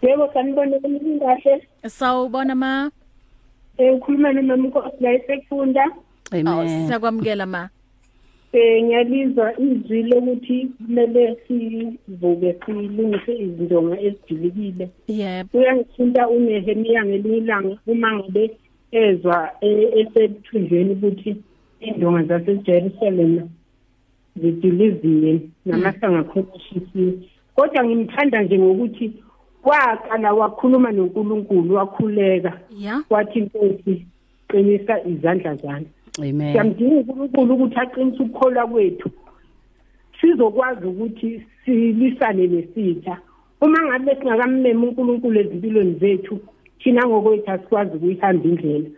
Yebo 0.02 0.30
sanibona 0.32 0.78
kahle. 1.20 1.62
sawubona 1.86 2.54
ma 2.54 2.90
Eh 3.78 3.94
ukhuluma 3.94 4.32
nomamko 4.32 4.82
la 5.00 5.12
esekufunda. 5.12 5.84
Oh 6.32 6.36
Amen. 6.36 6.86
siyakwamukela 6.86 7.46
ma. 7.46 7.68
Eh 8.52 8.82
ngiyalizwa 8.82 9.60
izwi 9.60 10.02
lokuthi 10.02 10.68
kumele 10.76 11.36
sivuke 11.46 12.56
silungise 12.64 13.32
izindonga 13.38 14.00
ezijilikile. 14.00 14.88
Yebo. 15.08 15.58
Uyangithinta 15.58 16.28
uNehemiya 16.28 17.04
ngelinye 17.04 17.36
ilanga 17.36 17.78
uma 17.86 18.14
ngabe 18.14 18.56
ezwa 18.90 19.50
eh, 19.60 19.90
esethunjweni 20.00 20.92
ukuthi 20.92 21.36
indonga 21.80 22.22
zaseJerusalem 22.22 23.48
zidiliziwe 24.36 25.40
namahlanga 25.64 26.18
akhonishisiwe. 26.18 27.12
Kodwa 27.54 27.84
ngimthanda 27.84 28.42
nje 28.42 28.58
ngokuthi 28.58 29.12
waqala 29.68 30.32
wakhuluma 30.32 30.90
noNkulunkulu 30.92 31.74
wakhuleka. 31.74 32.52
Wathi 33.10 33.38
inkosi 33.38 34.06
qinisa 34.48 35.02
izandla 35.04 35.54
zami. 35.56 35.86
Amen. 36.18 36.52
siyamdinga 36.52 36.94
uNkulunkulu 36.96 37.54
ukuthi 37.54 37.78
aqinise 37.80 38.22
ukukholwa 38.22 38.66
kwethu. 38.66 39.10
Sizokwazi 40.20 40.86
ukuthi 40.86 41.42
silisane 41.64 42.46
nesitha. 42.46 43.18
Uma 43.60 43.78
ngabe 43.86 44.16
singakamema 44.16 44.86
uNkulunkulu 44.86 45.40
ezimpilweni 45.40 45.94
zethu 46.00 46.40
thina 46.78 47.06
ngokwethu 47.06 47.50
asikwazi 47.50 47.96
ukuyihamba 47.96 48.44
indlela. 48.44 48.88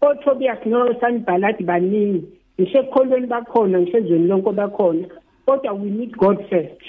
oTobias 0.00 0.66
noSanballat 0.66 1.62
baningi 1.62 2.24
ngisho 2.60 2.78
ekukholweni 2.78 3.26
bakhona 3.26 3.80
ngisho 3.80 3.98
ezweni 3.98 4.26
lonke 4.28 4.52
bakhona. 4.52 5.06
Kodwa 5.46 5.72
we 5.72 5.90
need 5.90 6.16
God 6.16 6.38
first 6.48 6.80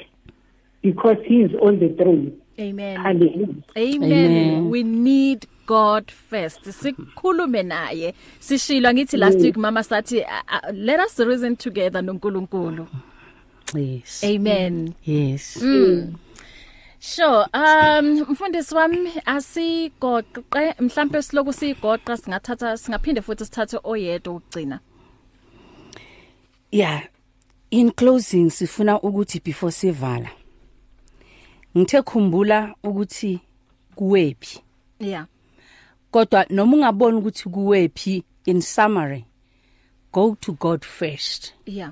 because 0.81 1.17
he 1.25 1.41
is 1.41 1.51
on 1.61 1.79
the 1.79 1.89
throne. 1.89 2.40
Amen. 2.59 2.97
hallelujah 2.97 3.47
Amen. 3.77 4.11
Amen. 4.11 4.69
We 4.69 4.83
need 4.83 5.47
God 5.65 6.11
first. 6.11 6.63
Sikhulume 6.63 7.63
naye. 7.63 8.13
Sishilo 8.39 8.93
ngithi 8.93 9.17
last 9.17 9.39
week 9.39 9.57
mama 9.57 9.83
sathi 9.83 10.21
uh, 10.21 10.41
uh, 10.51 10.71
let 10.73 10.99
us 10.99 11.19
reason 11.19 11.55
together 11.55 12.01
noNkulunkulu. 12.01 12.87
Yes. 13.73 14.23
Amen. 14.23 14.95
Yes. 15.03 15.57
Sure. 16.99 17.47
Um 17.53 18.25
mfundisi 18.29 18.75
wami 18.75 19.11
asigoqe 19.25 20.73
mhlambe 20.79 21.21
siloku 21.21 21.53
sigoqa 21.53 22.17
singathatha 22.17 22.77
singaphinde 22.77 23.21
futhi 23.21 23.45
sithathe 23.45 23.79
oyedwa 23.83 24.33
ukugcina. 24.33 24.79
Yeah. 26.71 27.07
in 27.71 27.91
closing 27.91 28.49
sifuna 28.49 29.01
ukuthi 29.01 29.39
before 29.43 29.71
sivala 29.71 30.29
ngithe 31.77 32.01
khumbula 32.01 32.75
ukuthi 32.83 33.39
kuwephi. 33.95 34.59
Yeah 34.99 35.25
kodwa 36.11 36.45
noma 36.49 36.77
ungaboni 36.77 37.17
ukuthi 37.17 37.49
kuwephi 37.49 38.23
in 38.45 38.61
summary 38.61 39.25
go 40.13 40.35
to 40.35 40.51
God 40.53 40.85
first. 40.85 41.53
Yeah 41.65 41.91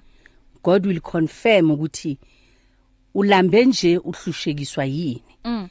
God 0.64 0.86
will 0.86 1.00
confirm 1.00 1.72
ukuthi 1.72 2.18
ulambe 3.16 3.66
nje 3.66 3.98
uhlushekiswa 3.98 4.86
yini. 4.86 5.24
Mm. 5.44 5.70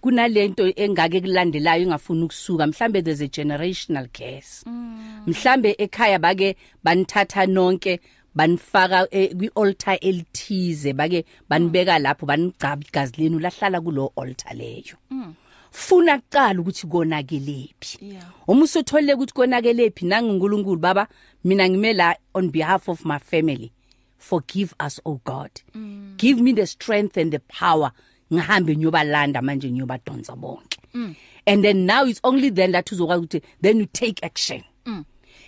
kunalento 0.00 0.72
engake 0.76 1.20
kulandelayo 1.20 1.82
engafuni 1.82 2.22
ukusuka 2.22 2.66
mhlambe 2.66 3.02
there's 3.02 3.20
a 3.20 3.28
generational 3.28 4.08
curse. 4.08 4.64
Mm. 4.66 5.22
mhlambe 5.26 5.74
ekhaya 5.78 6.18
bake 6.18 6.56
banithatha 6.84 7.46
nonke 7.46 8.00
banifaka 8.34 9.08
eh, 9.10 9.34
kwi-altar 9.36 9.98
elithize 10.00 10.92
bake 10.92 11.24
banibeka 11.48 11.98
lapho 11.98 12.26
banigcaba 12.26 12.82
igazi 12.88 13.12
lenu 13.22 13.38
lahlala 13.38 13.80
kulo 13.80 14.12
altar 14.16 14.56
leyo 14.56 14.96
Mm. 15.10 15.34
funa 15.72 16.18
kuqala 16.18 16.60
ukuthi 16.60 16.86
konakelephi 16.86 17.98
yeah 18.12 18.24
uma 18.48 18.64
usutholile 18.64 19.14
ukuthi 19.14 19.32
konakelephi 19.34 20.06
nanguNkulunkulu 20.06 20.80
baba 20.80 21.08
mina 21.44 21.68
ngime 21.68 21.92
la 21.92 22.16
on 22.34 22.50
behalf 22.50 22.88
of 22.88 23.04
my 23.04 23.18
family 23.18 23.72
forgive 24.18 24.74
us 24.86 25.00
oh 25.04 25.20
god 25.24 25.50
Mm. 25.74 26.14
give 26.16 26.42
me 26.42 26.52
the 26.52 26.66
strength 26.66 27.16
and 27.18 27.32
the 27.32 27.38
power 27.38 27.92
ngihambe 28.32 28.76
ngiyobalanda 28.76 29.42
manje 29.42 29.70
ngiyobadonsa 29.70 30.36
bonke 30.36 30.78
Mm. 30.94 31.14
and 31.46 31.64
then 31.64 31.86
now 31.86 32.04
it's 32.06 32.20
only 32.22 32.50
then 32.50 32.72
that 32.72 32.92
uzokwazi 32.92 33.24
ukuthi 33.24 33.42
then 33.62 33.78
you 33.80 33.86
take 33.86 34.26
action 34.26 34.58
Mm. 34.60 34.64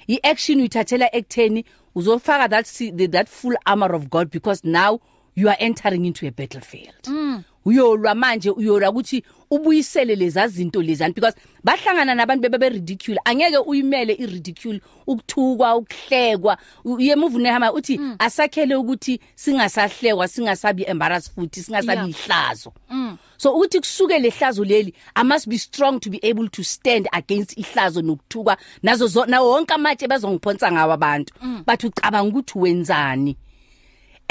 I-action 0.08 0.60
uyithathela 0.60 1.14
ekutheni 1.16 1.64
uzofaka 1.94 2.48
that 2.48 2.66
that 3.10 3.28
full 3.28 3.56
armor 3.64 3.94
of 3.94 4.08
god 4.10 4.30
because 4.30 4.60
now 4.68 5.00
you 5.36 5.48
are 5.48 5.56
entering 5.60 6.04
into 6.06 6.26
a 6.26 6.30
battlefield 6.30 7.02
Mm. 7.04 7.44
Uyolwa 7.64 8.14
manje 8.14 8.50
uyolwa 8.50 8.90
ukuthi 8.90 9.24
ubuyisele 9.50 10.14
leza 10.14 10.48
zinto 10.48 10.82
lezani 10.82 11.14
because 11.14 11.36
bahlangana 11.64 12.14
nabantu 12.14 12.48
bebe 12.50 12.68
ridicule 12.68 13.18
angeke 13.24 13.56
uyimele 13.58 14.12
iridicule 14.12 14.80
ukuthukwa 15.06 15.76
ukuhlekwa 15.76 16.58
yemuvu 16.98 17.38
nehama 17.38 17.72
uthi 17.72 18.00
asakhele 18.18 18.74
ukuthi 18.76 19.20
singasahlekwa 19.34 20.28
singasabi 20.28 20.82
embarrassed 20.86 21.34
futhi 21.34 21.62
singasabi 21.62 21.92
Yeah. 21.92 22.08
ihlazo 22.10 22.72
Mm. 22.90 23.16
so 23.36 23.54
ukuthi 23.54 23.78
kusuke 23.78 24.18
lehlazo 24.18 24.64
leli 24.64 24.94
i 25.14 25.24
must 25.24 25.48
be 25.48 25.58
strong 25.58 26.00
to 26.00 26.10
be 26.10 26.18
able 26.30 26.48
to 26.48 26.64
stand 26.64 27.08
against 27.12 27.58
ihlazo 27.58 28.02
nokuthuka 28.02 28.56
nazo 28.82 29.06
zo- 29.06 29.26
nawo 29.26 29.50
wonke 29.50 29.74
amatshe 29.74 30.08
bazongiphonsa 30.08 30.72
ngawo 30.72 30.92
abantu 30.92 31.34
Mm. 31.42 31.62
but 31.66 31.84
ucabanga 31.84 32.28
ukuthi 32.28 32.58
wenzani 32.58 33.36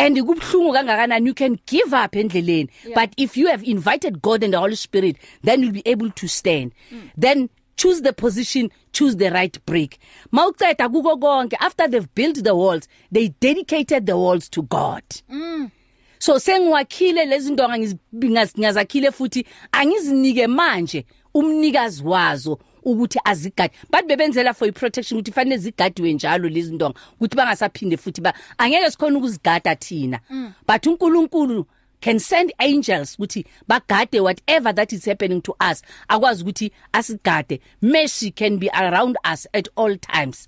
and 0.06 0.18
kubhlungu 0.18 0.74
kangakanani 0.74 1.28
you 1.28 1.34
can 1.34 1.58
give 1.66 1.94
up 1.94 2.12
endleleni. 2.16 2.70
Yeah. 2.86 2.96
but 2.96 3.14
if 3.18 3.38
you 3.38 3.48
have 3.48 3.64
invited 3.64 4.22
God 4.22 4.44
and 4.44 4.54
the 4.54 4.60
Holy 4.60 4.76
Spirit 4.76 5.18
then 5.44 5.62
you'll 5.62 5.72
be 5.72 5.84
able 5.86 6.10
to 6.12 6.28
stand. 6.28 6.72
Then 7.18 7.50
choose 7.78 8.02
the 8.02 8.14
position 8.14 8.70
choose 8.94 9.16
the 9.16 9.30
right 9.32 9.58
break. 9.66 9.98
Mawuceda 10.32 10.90
kuko 10.90 11.18
konke 11.20 11.54
after 11.60 11.88
they've 11.88 12.14
built 12.16 12.44
the 12.44 12.54
walls 12.56 12.88
they 13.12 13.30
dedicated 13.40 14.06
the 14.06 14.18
walls 14.18 14.50
to 14.50 14.64
God. 14.64 15.04
Mm. 15.30 15.72
so 16.20 16.40
sengiwakhile 16.40 17.26
lezi 17.26 17.52
ndonga 17.52 17.78
ngizakhile 18.60 19.12
futhi 19.12 19.46
angizinike 19.72 20.48
manje 20.48 21.06
umnikazi 21.34 22.04
wazo. 22.04 22.60
Ukuthi 22.84 23.20
azigade. 23.26 23.74
But 23.90 24.08
bebenzela 24.08 24.54
for 24.56 24.68
iprotection 24.68 25.20
ukuthi 25.20 25.32
fanele 25.32 25.58
zigadiwe 25.58 26.14
njalo 26.14 26.50
lezi 26.50 26.76
ndonga 26.76 27.00
ukuthi 27.20 27.36
bangasaphinde 27.36 27.98
futhi 27.98 28.22
ba 28.22 28.34
angeke 28.58 28.92
sikhona 28.92 29.18
ukuzigada 29.18 29.76
thina. 29.76 30.20
Mm. 30.30 30.54
but 30.68 30.86
uNkulunkulu 30.86 31.66
can 32.02 32.20
send 32.20 32.52
angels 32.60 33.16
ukuthi 33.16 33.46
bagade 33.68 34.20
whatever 34.20 34.74
that 34.74 34.92
is 34.94 35.06
happening 35.06 35.42
to 35.42 35.56
us 35.72 35.84
akwazi 36.10 36.44
ukuthi 36.44 36.72
asigade. 36.94 37.60
Mercy 37.82 38.32
can 38.32 38.58
be 38.58 38.70
around 38.74 39.18
us 39.24 39.48
at 39.54 39.68
all 39.76 39.96
times. 39.98 40.48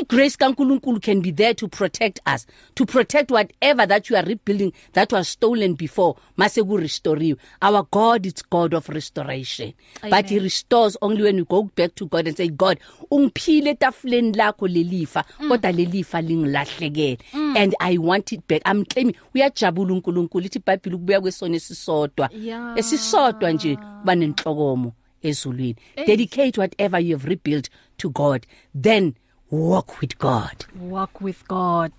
Igrace 0.00 0.36
kaNkulunkulu 0.36 1.00
can 1.00 1.20
be 1.20 1.32
there 1.32 1.54
to 1.54 1.68
protect 1.68 2.20
us 2.34 2.46
to 2.74 2.86
protect 2.86 3.30
whatever 3.30 3.86
that 3.88 4.10
you 4.10 4.16
are 4.16 4.28
rebuilding 4.28 4.72
that 4.92 5.12
was 5.12 5.28
stolen 5.28 5.74
before 5.74 6.14
mase 6.36 6.62
ku 6.62 6.76
restore 6.76 7.36
our 7.60 7.86
god 7.92 8.26
is 8.26 8.42
god 8.50 8.74
of 8.74 8.88
restoration 8.88 9.72
Amen. 10.02 10.10
but 10.22 10.30
he 10.30 10.38
restores 10.38 10.96
only 11.02 11.22
when 11.22 11.36
we 11.36 11.44
go 11.44 11.62
back 11.76 11.94
to 11.94 12.06
god 12.06 12.26
and 12.28 12.36
say 12.36 12.48
god 12.48 12.78
ungiphile 13.10 13.70
etafuleni 13.70 14.32
lakho 14.36 14.68
lelifa 14.68 15.24
kodwa 15.48 15.72
lelifa 15.72 16.20
lingilahlekele 16.20 17.18
Mm. 17.34 17.56
and 17.56 17.74
i 17.78 17.98
want 17.98 18.32
it 18.32 18.40
back. 18.48 18.62
I'm 18.66 18.84
claiming 18.84 19.14
uyajabula 19.34 19.92
uNkulunkulu 19.92 20.46
ithi 20.46 20.58
iBhayibheli 20.58 20.96
kubuya 20.96 21.20
kwesona 21.20 21.56
esisodwa. 21.56 22.30
Esisodwa 22.76 23.52
nje 23.52 23.78
banenhlokomo 24.04 24.92
ezulwini. 25.22 25.76
Dedicate 26.06 26.60
whatever 26.60 27.00
you 27.00 27.16
have 27.16 27.28
rebuilt 27.28 27.68
to 27.96 28.10
god. 28.10 28.46
Then 28.82 29.14
walk 29.50 30.00
with 30.00 30.18
god. 30.18 30.64
Walk 30.80 31.20
with 31.20 31.46
God. 31.48 31.92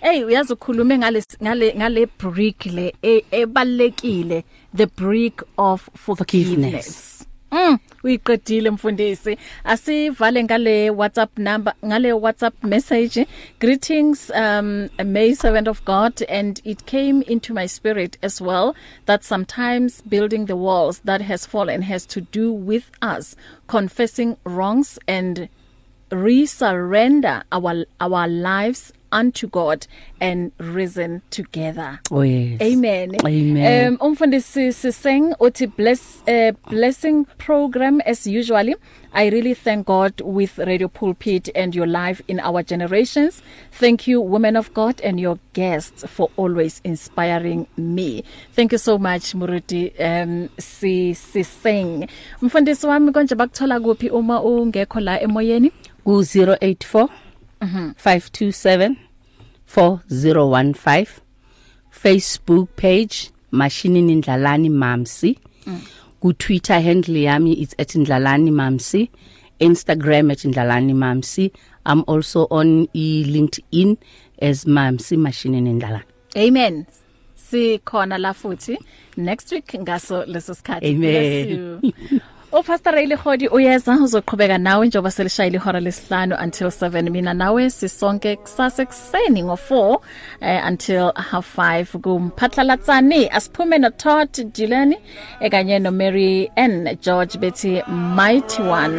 Hey 0.00 0.24
uyazi 0.24 0.52
ukhulume 0.52 0.98
ngale 0.98 1.22
ngale 1.42 1.74
ngale 1.74 2.06
brick 2.18 2.66
le 2.66 2.94
e- 3.02 3.24
ebalekile 3.30 4.44
the 4.74 4.86
brick 4.86 5.42
of 5.58 5.88
forgiveness. 5.94 7.12
Mm 7.52 7.78
uyiqedile 8.04 8.70
mfundisi. 8.70 9.38
Asivale 9.64 10.44
ngale 10.44 10.90
WhatsApp 10.90 11.38
number 11.38 11.74
ngale 11.84 12.12
WhatsApp 12.12 12.64
message. 12.64 13.26
Greetings 13.60 14.30
um 14.34 14.88
May 15.04 15.34
servant 15.34 15.68
of 15.68 15.84
God 15.84 16.22
and 16.28 16.60
it 16.64 16.86
came 16.86 17.22
into 17.22 17.54
my 17.54 17.66
spirit 17.66 18.18
as 18.22 18.40
well 18.40 18.74
that 19.06 19.24
sometimes 19.24 20.02
building 20.02 20.46
the 20.46 20.56
walls 20.56 21.00
that 21.04 21.20
has 21.20 21.46
fallen 21.46 21.82
has 21.82 22.06
to 22.06 22.20
do 22.20 22.52
with 22.52 22.90
us 23.02 23.36
confessing 23.68 24.36
wrongs 24.44 24.98
and 25.08 25.48
resurrender 26.10 27.42
our 27.52 27.84
our 28.00 28.28
lives 28.28 28.92
unto 29.12 29.46
God 29.48 29.86
and 30.20 30.50
risen 30.58 31.22
together. 31.30 32.00
oh 32.10 32.22
yes 32.22 32.60
Amen. 32.60 33.14
Amen. 33.24 33.92
Um 33.94 33.96
umfundisi 34.00 34.72
siseng 34.72 35.34
uthi 35.40 35.66
bless 35.66 36.22
uh, 36.28 36.52
blessing 36.68 37.24
program 37.38 38.00
as 38.04 38.26
usually. 38.26 38.74
I 39.14 39.28
really 39.30 39.54
thank 39.54 39.86
God 39.86 40.20
with 40.20 40.58
Radio 40.58 40.88
Pulpit 40.88 41.48
and 41.54 41.74
your 41.74 41.86
life 41.86 42.20
in 42.28 42.38
our 42.40 42.62
generations. 42.62 43.40
Thank 43.72 44.06
you 44.06 44.20
women 44.20 44.56
of 44.56 44.74
God 44.74 45.00
and 45.00 45.18
your 45.18 45.38
guests 45.54 46.04
for 46.06 46.28
always 46.36 46.80
inspiring 46.84 47.66
me. 47.78 48.24
Thank 48.52 48.72
you 48.72 48.78
so 48.78 48.98
much 48.98 49.32
Muruti 49.34 49.92
um 50.00 50.48
si 50.58 51.14
siseng. 51.14 52.08
Mfundisi 52.42 52.86
wami 52.86 53.12
konje 53.12 53.34
bakuthola 53.34 53.80
kuphi 53.80 54.10
uma 54.10 54.42
ungekho 54.42 55.00
la 55.00 55.20
emoyeni? 55.20 55.72
Ku 56.06 56.22
084 56.22 57.08
Mhm. 57.60 57.94
527 57.98 58.94
4015 59.66 61.06
Facebook 61.90 62.68
page 62.76 63.30
Mashinini 63.50 64.14
Ndlalani 64.16 64.68
Mamsi 64.70 65.38
Mm. 65.66 65.80
ku 66.20 66.32
Twitter 66.32 66.80
handle 66.80 67.22
yami 67.22 67.52
it's 67.52 67.74
@ndlalani 67.96 68.50
mamsi 68.50 69.10
Instagram 69.58 70.30
@ndlalani 70.30 70.94
mamsi 70.94 71.50
I'm 71.86 72.02
also 72.06 72.46
on 72.50 72.86
e 72.94 73.24
LinkedIn 73.24 73.96
as 74.42 74.64
Mamsi 74.66 75.16
Mashinini 75.16 75.72
Ndlalani 75.72 76.04
Amen. 76.36 76.86
Sikhona 77.34 78.18
la 78.18 78.32
futhi 78.34 78.78
next 79.16 79.52
week 79.52 79.74
ngaso 79.74 80.24
leso 80.26 80.54
sikhathi. 80.54 80.86
Amen. 80.86 81.80
Bless 82.56 82.62
you. 82.62 82.62
O 82.62 82.62
Pastor 82.62 82.92
Ray 82.92 83.06
Lehodi 83.06 83.48
uyeza 83.48 83.92
uzoqhubeka 83.92 84.58
nawe 84.58 84.86
njoba 84.86 85.10
selishayile 85.10 85.56
ihora 85.56 85.80
lesihlanu 85.80 86.36
until 86.44 86.66
7 86.66 87.10
mina 87.10 87.34
nawe 87.34 87.70
sisonke 87.70 88.36
kusasa 88.36 88.82
ekseni 88.82 89.42
ngo4 89.42 89.98
eh, 90.40 90.66
until 90.68 91.12
half 91.14 91.58
5 91.58 91.84
kumphatlalatsani 91.98 93.28
asiphume 93.28 93.78
no 93.78 93.90
Todd 93.90 94.52
Dillani 94.54 94.96
ekanye 95.40 95.78
no 95.78 95.90
Mary 95.90 96.50
N 96.56 96.96
George 97.02 97.38
bethi 97.38 97.82
mighty 97.88 98.62
one 98.62 98.96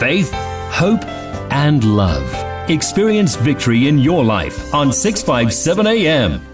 Faith, 0.00 0.32
hope, 0.70 1.04
and 1.50 1.84
love. 1.84 2.26
Experience 2.68 3.36
victory 3.36 3.88
in 3.88 3.98
your 3.98 4.24
life 4.24 4.74
on 4.74 4.92
657 4.92 5.86
AM. 5.86 6.53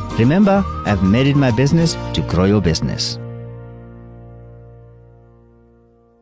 Remember, 0.21 0.63
I've 0.85 1.03
made 1.03 1.25
it 1.25 1.35
my 1.35 1.49
business 1.49 1.93
to 2.13 2.21
grow 2.29 2.45
your 2.45 2.61
business. 2.61 3.17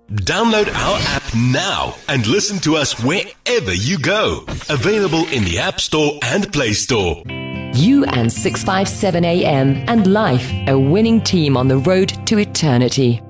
Download 0.10 0.74
our 0.74 0.98
app 1.16 1.24
now 1.36 1.96
and 2.08 2.26
listen 2.26 2.60
to 2.60 2.78
us 2.78 3.04
wherever 3.04 3.74
you 3.74 4.00
go. 4.00 4.46
Available 4.70 5.28
in 5.28 5.44
the 5.44 5.60
App 5.60 5.82
Store 5.82 6.18
and 6.24 6.52
Play 6.52 6.72
Store. 6.72 7.22
You 7.74 8.06
and 8.06 8.32
657 8.32 9.26
AM 9.26 9.84
and 9.90 10.08
life, 10.08 10.50
a 10.68 10.80
winning 10.80 11.22
team 11.22 11.58
on 11.58 11.68
the 11.68 11.78
road 11.78 12.10
to 12.28 12.40
eternity. 12.40 13.22